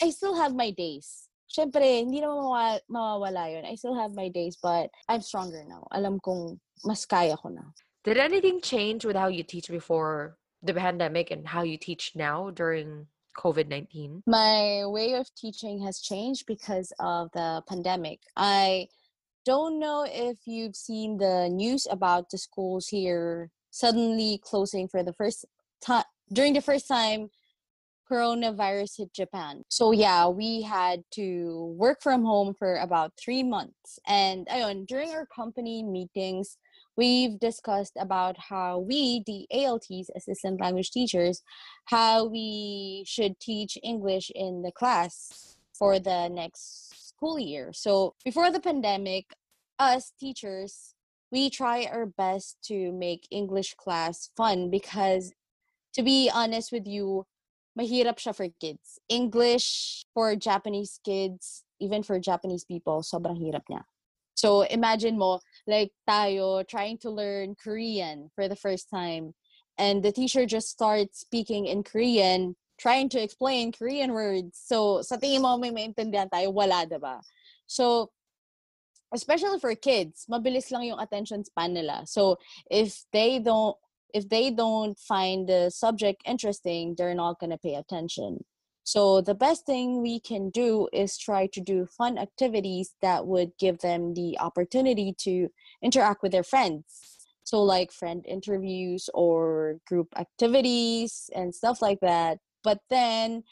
[0.01, 1.30] I still have my days.
[1.51, 3.67] Syempre, hindi mawawala yun.
[3.67, 5.87] I still have my days, but I'm stronger now.
[5.91, 7.75] Alam kong mas kaya ko na.
[8.05, 12.51] Did anything change with how you teach before the pandemic and how you teach now
[12.51, 14.23] during COVID 19?
[14.27, 18.21] My way of teaching has changed because of the pandemic.
[18.37, 18.87] I
[19.45, 25.13] don't know if you've seen the news about the schools here suddenly closing for the
[25.13, 25.45] first
[25.81, 27.31] time during the first time
[28.11, 29.65] coronavirus hit Japan.
[29.69, 33.99] So yeah, we had to work from home for about three months.
[34.07, 36.59] And uh, ayun, during our company meetings,
[36.97, 41.43] we've discussed about how we, the ALTs, assistant language teachers,
[41.87, 47.73] how we should teach English in the class for the next school year.
[47.73, 49.27] So before the pandemic,
[49.79, 50.95] us teachers,
[51.31, 55.33] we try our best to make English class fun because
[55.95, 57.25] to be honest with you,
[57.79, 58.99] mahirap siya for kids.
[59.09, 63.83] English for Japanese kids, even for Japanese people, sobrang hirap niya.
[64.35, 69.35] So imagine mo, like tayo trying to learn Korean for the first time,
[69.77, 74.57] and the teacher just starts speaking in Korean, trying to explain Korean words.
[74.57, 77.21] So sa tingin mo may maintindihan tayo, wala, diba?
[77.69, 78.11] So
[79.13, 82.07] especially for kids, mabilis lang yung attention span nila.
[82.07, 82.39] So
[82.71, 83.77] if they don't
[84.15, 88.45] if they don't find the subject interesting, they're not going to pay attention.
[88.85, 93.53] So the best thing we can do is try to do fun activities that would
[93.59, 95.49] give them the opportunity to
[95.83, 96.85] interact with their friends.
[97.45, 102.39] So like friend interviews or group activities and stuff like that.
[102.63, 103.45] But then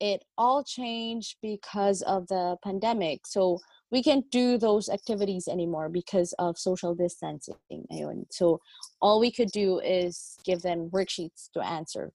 [0.00, 3.26] it all changed because of the pandemic.
[3.26, 7.54] So we can't do those activities anymore because of social distancing.
[7.70, 8.60] Eh, so
[9.00, 12.12] all we could do is give them worksheets to answer.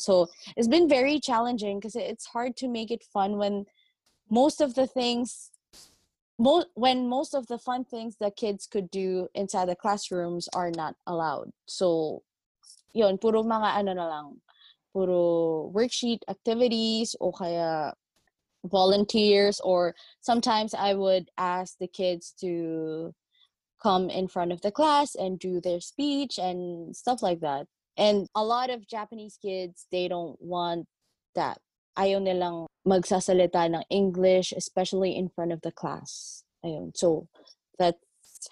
[0.00, 0.26] So
[0.56, 3.66] it's been very challenging because it's hard to make it fun when
[4.30, 5.50] most of the things
[6.38, 10.70] most when most of the fun things that kids could do inside the classrooms are
[10.70, 11.50] not allowed.
[11.66, 12.22] So
[12.92, 14.40] yun, puro mga ano na lang,
[14.92, 17.94] puro worksheet activities o kaya
[18.64, 23.14] volunteers or sometimes i would ask the kids to
[23.82, 27.66] come in front of the class and do their speech and stuff like that.
[27.96, 30.86] And a lot of japanese kids they don't want
[31.34, 31.58] that.
[31.98, 36.42] Ayaw nilang magsasalita ng english especially in front of the class.
[36.64, 36.94] Ayun.
[36.94, 37.28] So
[37.78, 37.96] that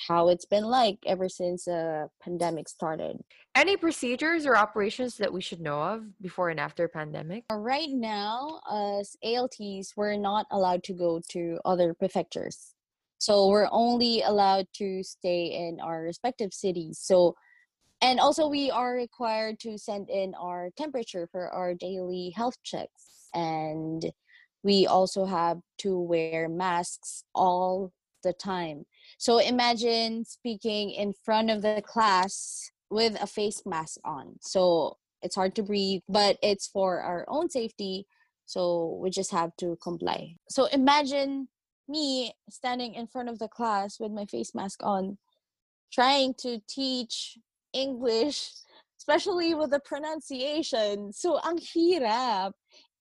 [0.09, 3.23] how it's been like ever since the pandemic started.
[3.55, 7.45] Any procedures or operations that we should know of before and after pandemic?
[7.51, 12.75] Uh, right now, as ALTs, we're not allowed to go to other prefectures.
[13.19, 16.99] So we're only allowed to stay in our respective cities.
[17.01, 17.35] So
[18.03, 23.29] and also we are required to send in our temperature for our daily health checks
[23.35, 24.05] and
[24.63, 27.93] we also have to wear masks all
[28.27, 28.85] the time
[29.19, 34.37] so imagine speaking in front of the class with a face mask on.
[34.41, 38.07] So it's hard to breathe, but it's for our own safety.
[38.47, 40.37] So we just have to comply.
[40.49, 41.49] So imagine
[41.89, 45.19] me standing in front of the class with my face mask on,
[45.93, 47.39] trying to teach
[47.73, 48.51] English,
[48.99, 51.13] especially with the pronunciation.
[51.13, 52.53] So ang hirap.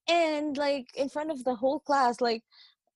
[0.07, 2.43] And like in front of the whole class, like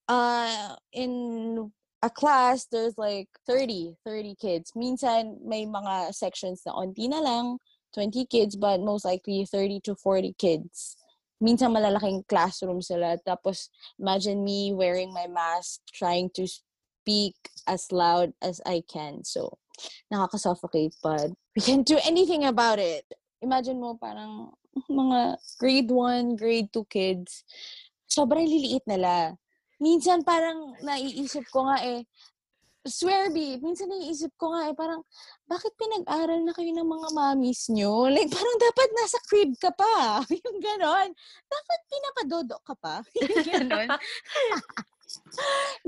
[0.07, 1.71] uh in
[2.01, 4.71] a class, there's like 30, 30 kids.
[4.75, 7.59] Minsan, may mga sections na onti na lang,
[7.93, 10.95] 20 kids, but most likely 30 to 40 kids.
[11.41, 13.17] Minsan malalaking classroom sila.
[13.27, 13.69] Tapos,
[13.99, 17.35] imagine me wearing my mask, trying to speak
[17.67, 19.23] as loud as I can.
[19.23, 19.57] So,
[20.11, 23.07] nakaka-suffocate, but we can't do anything about it.
[23.41, 24.51] Imagine mo parang
[24.87, 27.43] mga grade 1, grade 2 kids,
[28.07, 29.35] sobrang liliit nila
[29.79, 32.03] minsan parang naiisip ko nga eh,
[32.87, 35.03] swear be, minsan naiisip ko nga eh, parang,
[35.47, 38.07] bakit pinag-aral na kayo ng mga mommies nyo?
[38.07, 40.23] Like, parang dapat nasa crib ka pa.
[40.45, 41.09] yung ganon.
[41.47, 42.95] Dapat pinapadodo ka pa.
[43.19, 43.87] yung ganon.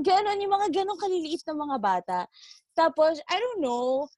[0.00, 2.18] ganon, yung mga ganon kaliliit na mga bata.
[2.76, 4.08] Tapos, I don't know,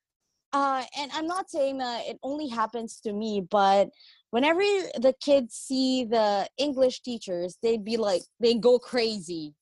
[0.54, 3.90] uh, and I'm not saying that it only happens to me, but
[4.30, 4.62] whenever
[4.98, 9.54] the kids see the English teachers, they'd be like, they go crazy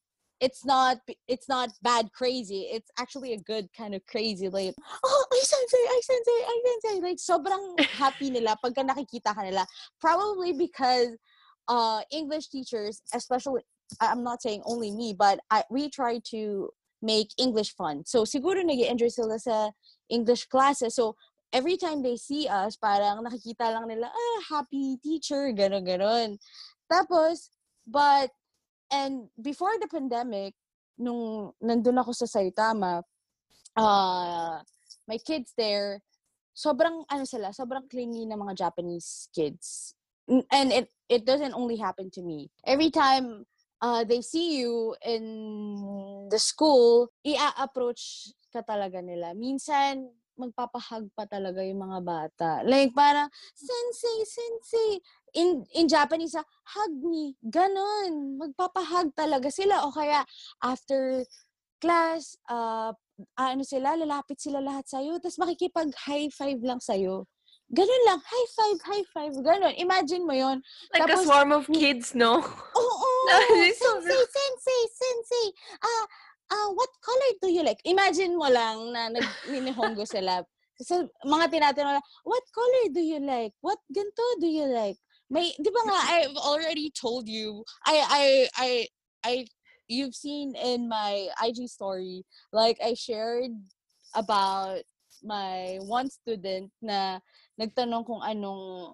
[0.42, 2.66] it's not it's not bad crazy.
[2.74, 4.48] It's actually a good kind of crazy.
[4.50, 4.74] Like,
[5.04, 6.96] oh, ay sensei, ay sensei, ay sensei.
[7.00, 9.64] Like, sobrang happy nila pagka nakikita ka nila.
[10.02, 11.14] Probably because
[11.68, 13.62] uh, English teachers, especially,
[14.02, 16.70] I'm not saying only me, but I, we try to
[17.00, 18.02] make English fun.
[18.04, 19.70] So, siguro nag enjoy sila sa
[20.10, 20.98] English classes.
[20.98, 21.14] So,
[21.54, 26.34] every time they see us, parang nakikita lang nila, ah, happy teacher, gano'n, gano'n.
[26.90, 27.54] Tapos,
[27.86, 28.34] but
[28.92, 30.54] and before the pandemic,
[31.00, 33.02] nung nandun ako sa Saitama,
[33.76, 34.60] uh,
[35.08, 36.04] my kids there,
[36.52, 39.96] sobrang, ano sila, sobrang clingy ng mga Japanese kids.
[40.28, 42.52] And it, it doesn't only happen to me.
[42.64, 43.44] Every time
[43.80, 49.34] uh, they see you in the school, i-approach ka talaga nila.
[49.34, 52.50] Minsan, magpapahag pa talaga yung mga bata.
[52.64, 54.90] Like, parang, sensei, sensei.
[55.32, 57.36] In, in Japanese, hug me.
[57.40, 58.36] Ganon.
[58.36, 59.84] Magpapahag talaga sila.
[59.88, 60.24] O kaya,
[60.60, 61.24] after
[61.82, 62.94] class, uh,
[63.34, 67.26] ano sila, lalapit sila lahat sa'yo, tapos makikipag-high five lang sa'yo.
[67.72, 69.72] Ganun lang, high five, high five, ganun.
[69.80, 70.60] Imagine mo yon
[70.92, 72.38] Like Tapos, a swarm of kids, no?
[72.38, 75.46] Oo, oh, oh, sensei, sensei, sensei.
[75.80, 76.04] Ah, uh,
[76.52, 77.80] uh, what color do you like?
[77.88, 80.44] Imagine mo lang na nag-minihongo sila.
[80.84, 83.56] So, mga tinatanong lang, what color do you like?
[83.64, 85.00] What ganto do you like?
[85.32, 88.68] May, di ba nga, I've already told you, I, I, I,
[89.24, 89.34] I,
[89.88, 93.56] you've seen in my IG story, like, I shared
[94.12, 94.84] about
[95.24, 97.24] my one student na
[97.56, 98.92] nagtanong kung anong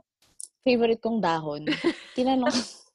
[0.63, 1.67] favorite kong dahon.
[2.15, 2.55] Tinanong,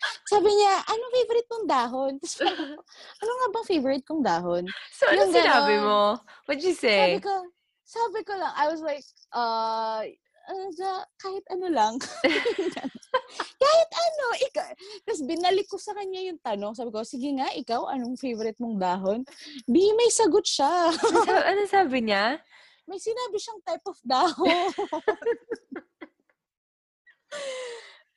[0.30, 2.12] sabi niya, ano favorite mong dahon?
[2.20, 2.36] Tapos
[3.22, 4.64] ano nga bang favorite kong dahon?
[4.94, 6.20] So, ano sinabi mo?
[6.46, 7.16] What'd you say?
[7.16, 7.34] Sabi ko,
[7.82, 10.04] sabi ko lang, I was like, uh,
[10.48, 11.94] uh kahit ano lang.
[13.62, 14.68] kahit ano, ikaw.
[15.04, 16.72] Tapos binalik ko sa kanya yung tanong.
[16.76, 19.20] Sabi ko, sige nga, ikaw, anong favorite mong dahon?
[19.68, 20.92] Di, may sagot siya.
[21.44, 22.40] ano sabi niya?
[22.88, 24.72] May sinabi siyang type of dahon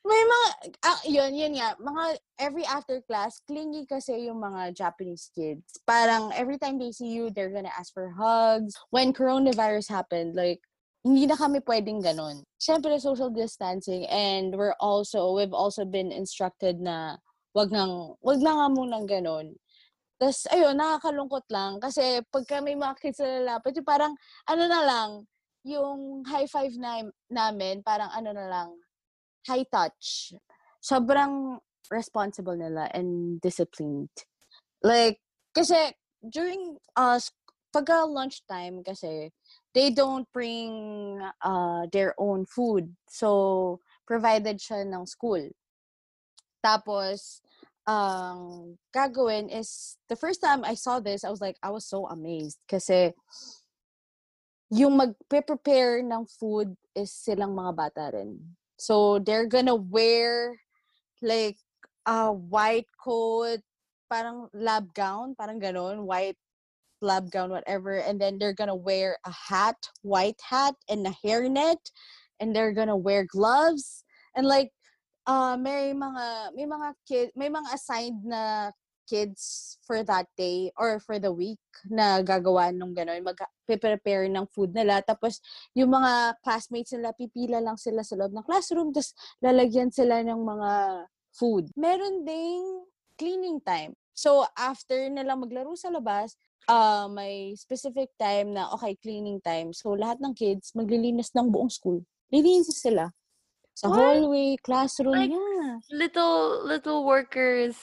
[0.02, 0.48] may mga,
[0.82, 2.04] ah, yun, yun nga, mga
[2.42, 5.78] every after class, clingy kasi yung mga Japanese kids.
[5.86, 8.74] Parang every time they see you, they're gonna ask for hugs.
[8.90, 10.66] When coronavirus happened, like,
[11.02, 12.46] hindi na kami pwedeng ganun.
[12.62, 17.18] Siyempre, social distancing and we're also, we've also been instructed na
[17.58, 19.58] wag nang, wag na nga munang ganun.
[20.22, 21.82] Tapos, ayun, nakakalungkot lang.
[21.82, 24.14] Kasi pagka may mga kids na lalapit, yung parang,
[24.46, 25.10] ano na lang,
[25.66, 28.70] yung high five na, namin, parang ano na lang,
[29.50, 30.38] high touch.
[30.78, 31.58] Sobrang
[31.90, 34.14] responsible nila and disciplined.
[34.86, 35.18] Like,
[35.58, 37.18] kasi during uh,
[37.74, 39.34] pagka lunchtime kasi,
[39.74, 42.96] they don't bring uh, their own food.
[43.08, 45.50] So, provided siya ng school.
[46.64, 47.42] Tapos,
[47.88, 51.88] ang um, gagawin is, the first time I saw this, I was like, I was
[51.88, 52.60] so amazed.
[52.70, 53.14] Kasi,
[54.72, 58.40] yung mag-prepare ng food is silang mga bata rin.
[58.80, 60.56] So they're gonna wear
[61.20, 61.60] like
[62.08, 63.60] a white coat,
[64.08, 66.40] parang lab gown, parang ganon, white
[67.02, 67.98] lab gown, whatever.
[67.98, 71.82] And then they're gonna wear a hat, white hat, and a hairnet.
[72.40, 74.04] And they're gonna wear gloves.
[74.36, 74.72] And like,
[75.28, 78.72] uh, may mga, may mga kid, may mga assigned na
[79.12, 81.60] kids for that day or for the week
[81.92, 85.04] na gagawa nung gano'n, mag-prepare ng food nila.
[85.04, 85.44] Tapos,
[85.76, 89.12] yung mga classmates nila, pipila lang sila sa loob ng classroom, tapos
[89.44, 90.72] lalagyan sila ng mga
[91.36, 91.68] food.
[91.76, 92.88] Meron ding
[93.20, 93.92] cleaning time.
[94.14, 96.36] So, after nilang maglaro sa labas,
[96.68, 99.74] uh, may specific time na, okay, cleaning time.
[99.74, 102.04] So, lahat ng kids, maglilinis ng buong school.
[102.32, 103.12] Lilinis sila.
[103.74, 103.98] Sa what?
[103.98, 105.80] hallway, classroom, like, yeah.
[105.90, 107.80] Little, little workers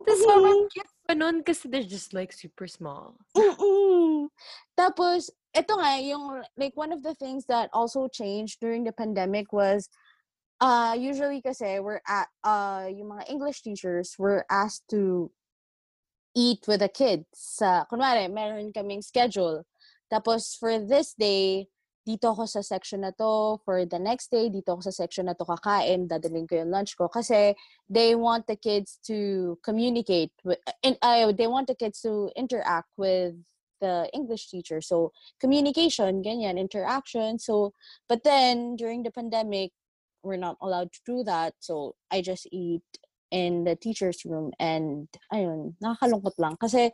[0.00, 0.66] Tapos mm-hmm.
[0.72, 3.20] cute pa nun kasi they're just like super small.
[3.36, 4.32] Mm-mm.
[4.72, 9.52] Tapos, ito nga, yung, like, one of the things that also changed during the pandemic
[9.52, 9.92] was,
[10.60, 15.28] uh, usually kasi, we're at, uh, yung mga English teachers were asked to
[16.34, 17.26] eat with the kids.
[17.34, 19.64] Sa, kunwari, meron kaming schedule.
[20.12, 21.68] Tapos, for this day,
[22.08, 25.34] dito ako sa section na to for the next day, dito ako sa section na
[25.34, 27.06] to kakain, dadalhin ko yung lunch ko.
[27.06, 27.54] Kasi
[27.88, 32.88] they want the kids to communicate, with, and, uh, they want the kids to interact
[32.96, 33.36] with
[33.80, 34.80] the English teacher.
[34.80, 37.38] So, communication, ganyan, interaction.
[37.38, 37.72] So,
[38.08, 39.72] but then, during the pandemic,
[40.22, 41.54] we're not allowed to do that.
[41.60, 42.84] So, I just eat
[43.30, 46.56] in the teacher's room and ayun, nakakalungkot lang.
[46.58, 46.90] Kasi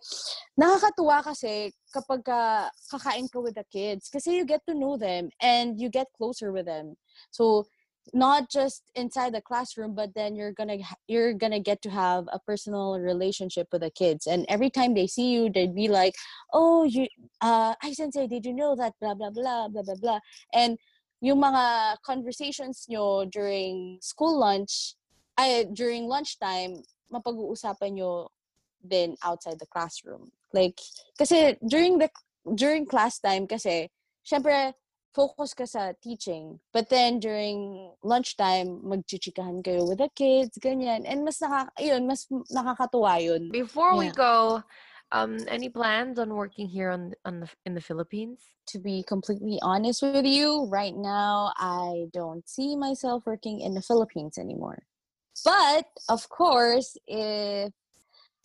[0.61, 5.29] nakakatuwa kasi kapag ka, kakain ka with the kids kasi you get to know them
[5.41, 6.97] and you get closer with them.
[7.31, 7.67] So
[8.15, 10.79] not just inside the classroom but then you're gonna
[11.09, 15.07] you're gonna get to have a personal relationship with the kids and every time they
[15.07, 16.15] see you they'd be like
[16.53, 17.07] oh you
[17.41, 20.21] uh i sensei did you know that blah blah blah blah blah blah
[20.55, 20.79] and
[21.21, 24.95] yung mga conversations nyo during school lunch
[25.39, 26.83] ay during lunchtime
[27.13, 28.29] mapag-uusapan nyo
[28.83, 30.79] din outside the classroom like
[31.19, 32.11] kasi during the
[32.55, 33.91] during class time kasi
[34.23, 34.75] syempre
[35.17, 36.61] focus ka sa teaching.
[36.77, 41.09] But then, during lunchtime, magchichikahan kayo with the kids, ganyan.
[41.09, 43.49] And mas, nakaka, yun, mas nakakatuwa yun.
[43.49, 44.61] Before we go,
[45.17, 48.45] um, any plans on working here on, on the, in the Philippines?
[48.77, 53.81] To be completely honest with you, right now, I don't see myself working in the
[53.81, 54.85] Philippines anymore.
[55.45, 57.73] But, of course, if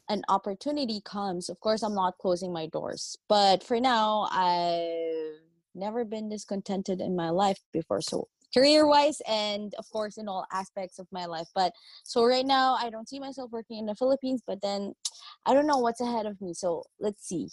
[0.10, 3.18] an opportunity comes, of course, I'm not closing my doors.
[3.30, 5.39] But for now, I've
[5.74, 8.02] never been discontented in my life before.
[8.02, 11.48] So career wise and of course in all aspects of my life.
[11.56, 11.74] But
[12.04, 14.94] so right now I don't see myself working in the Philippines, but then
[15.46, 16.54] I don't know what's ahead of me.
[16.54, 17.50] So let's see.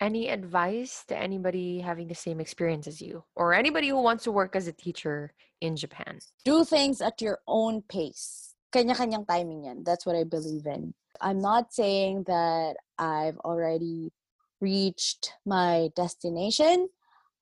[0.00, 4.32] Any advice to anybody having the same experience as you or anybody who wants to
[4.32, 5.32] work as a teacher
[5.64, 6.20] in Japan?
[6.44, 8.54] Do things at your own pace.
[8.72, 9.82] Kanya-kanyang timing yan.
[9.84, 10.92] That's what I believe in.
[11.20, 14.12] I'm not saying that I've already
[14.60, 16.88] reached my destination.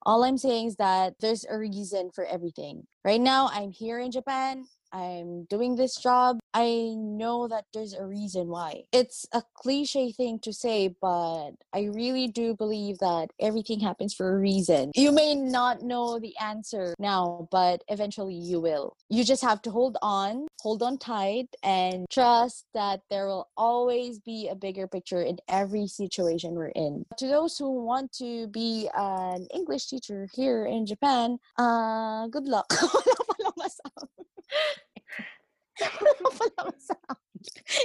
[0.05, 2.87] All I'm saying is that there's a reason for everything.
[3.05, 4.67] Right now, I'm here in Japan.
[4.93, 8.83] I'm doing this job, I know that there's a reason why.
[8.93, 14.35] It's a cliche thing to say, but I really do believe that everything happens for
[14.35, 14.93] a reason.
[14.95, 18.97] You may not know the answer now, but eventually you will.
[19.09, 24.19] You just have to hold on, hold on tight, and trust that there will always
[24.19, 27.05] be a bigger picture in every situation we're in.
[27.17, 32.71] To those who want to be an English teacher here in Japan, uh, good luck.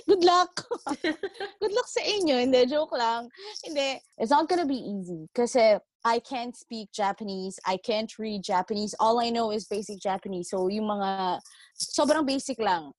[0.08, 0.66] Good luck.
[1.02, 2.40] Good luck sa inyo.
[2.40, 3.30] Hindi, joke lang.
[3.64, 4.00] Hindi.
[4.18, 5.28] It's not gonna be easy.
[5.36, 7.60] Kasi I can't speak Japanese.
[7.66, 8.96] I can't read Japanese.
[9.00, 10.50] All I know is basic Japanese.
[10.50, 11.42] So, yung mga
[11.76, 12.92] sobrang basic lang.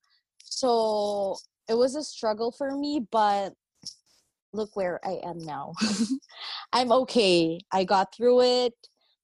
[0.45, 1.37] So,
[1.69, 3.55] it was a struggle for me, but
[4.53, 5.73] look where I am now.
[6.73, 7.61] I'm okay.
[7.73, 8.75] I got through it.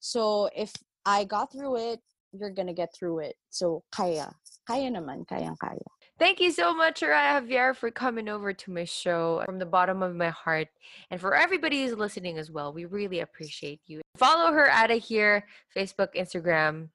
[0.00, 0.72] So, if
[1.04, 2.00] I got through it,
[2.38, 3.36] you're gonna get through it.
[3.50, 4.34] So, kaya.
[4.66, 5.26] Kaya naman.
[5.26, 5.84] Kayang-kaya.
[6.18, 10.02] Thank you so much, Raya Javier, for coming over to my show from the bottom
[10.02, 10.68] of my heart.
[11.10, 14.00] And for everybody who's listening as well, we really appreciate you.
[14.16, 15.44] Follow her out of here
[15.76, 16.90] Facebook, Instagram,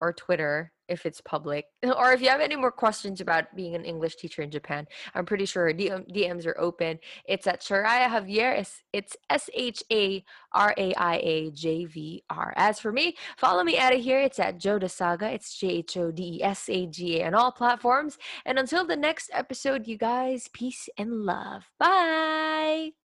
[0.00, 1.66] or Twitter if it's public.
[1.94, 5.24] Or if you have any more questions about being an English teacher in Japan, I'm
[5.24, 6.98] pretty sure DM, DMs are open.
[7.26, 8.58] It's at Sharaya Javier.
[8.58, 12.52] It's, it's S H A R A I A J V R.
[12.56, 14.20] As for me, follow me out of here.
[14.20, 15.32] It's at Joda Saga.
[15.32, 18.18] It's J H O D E S A G A on all platforms.
[18.44, 21.70] And until the next episode, you guys, peace and love.
[21.78, 23.03] Bye.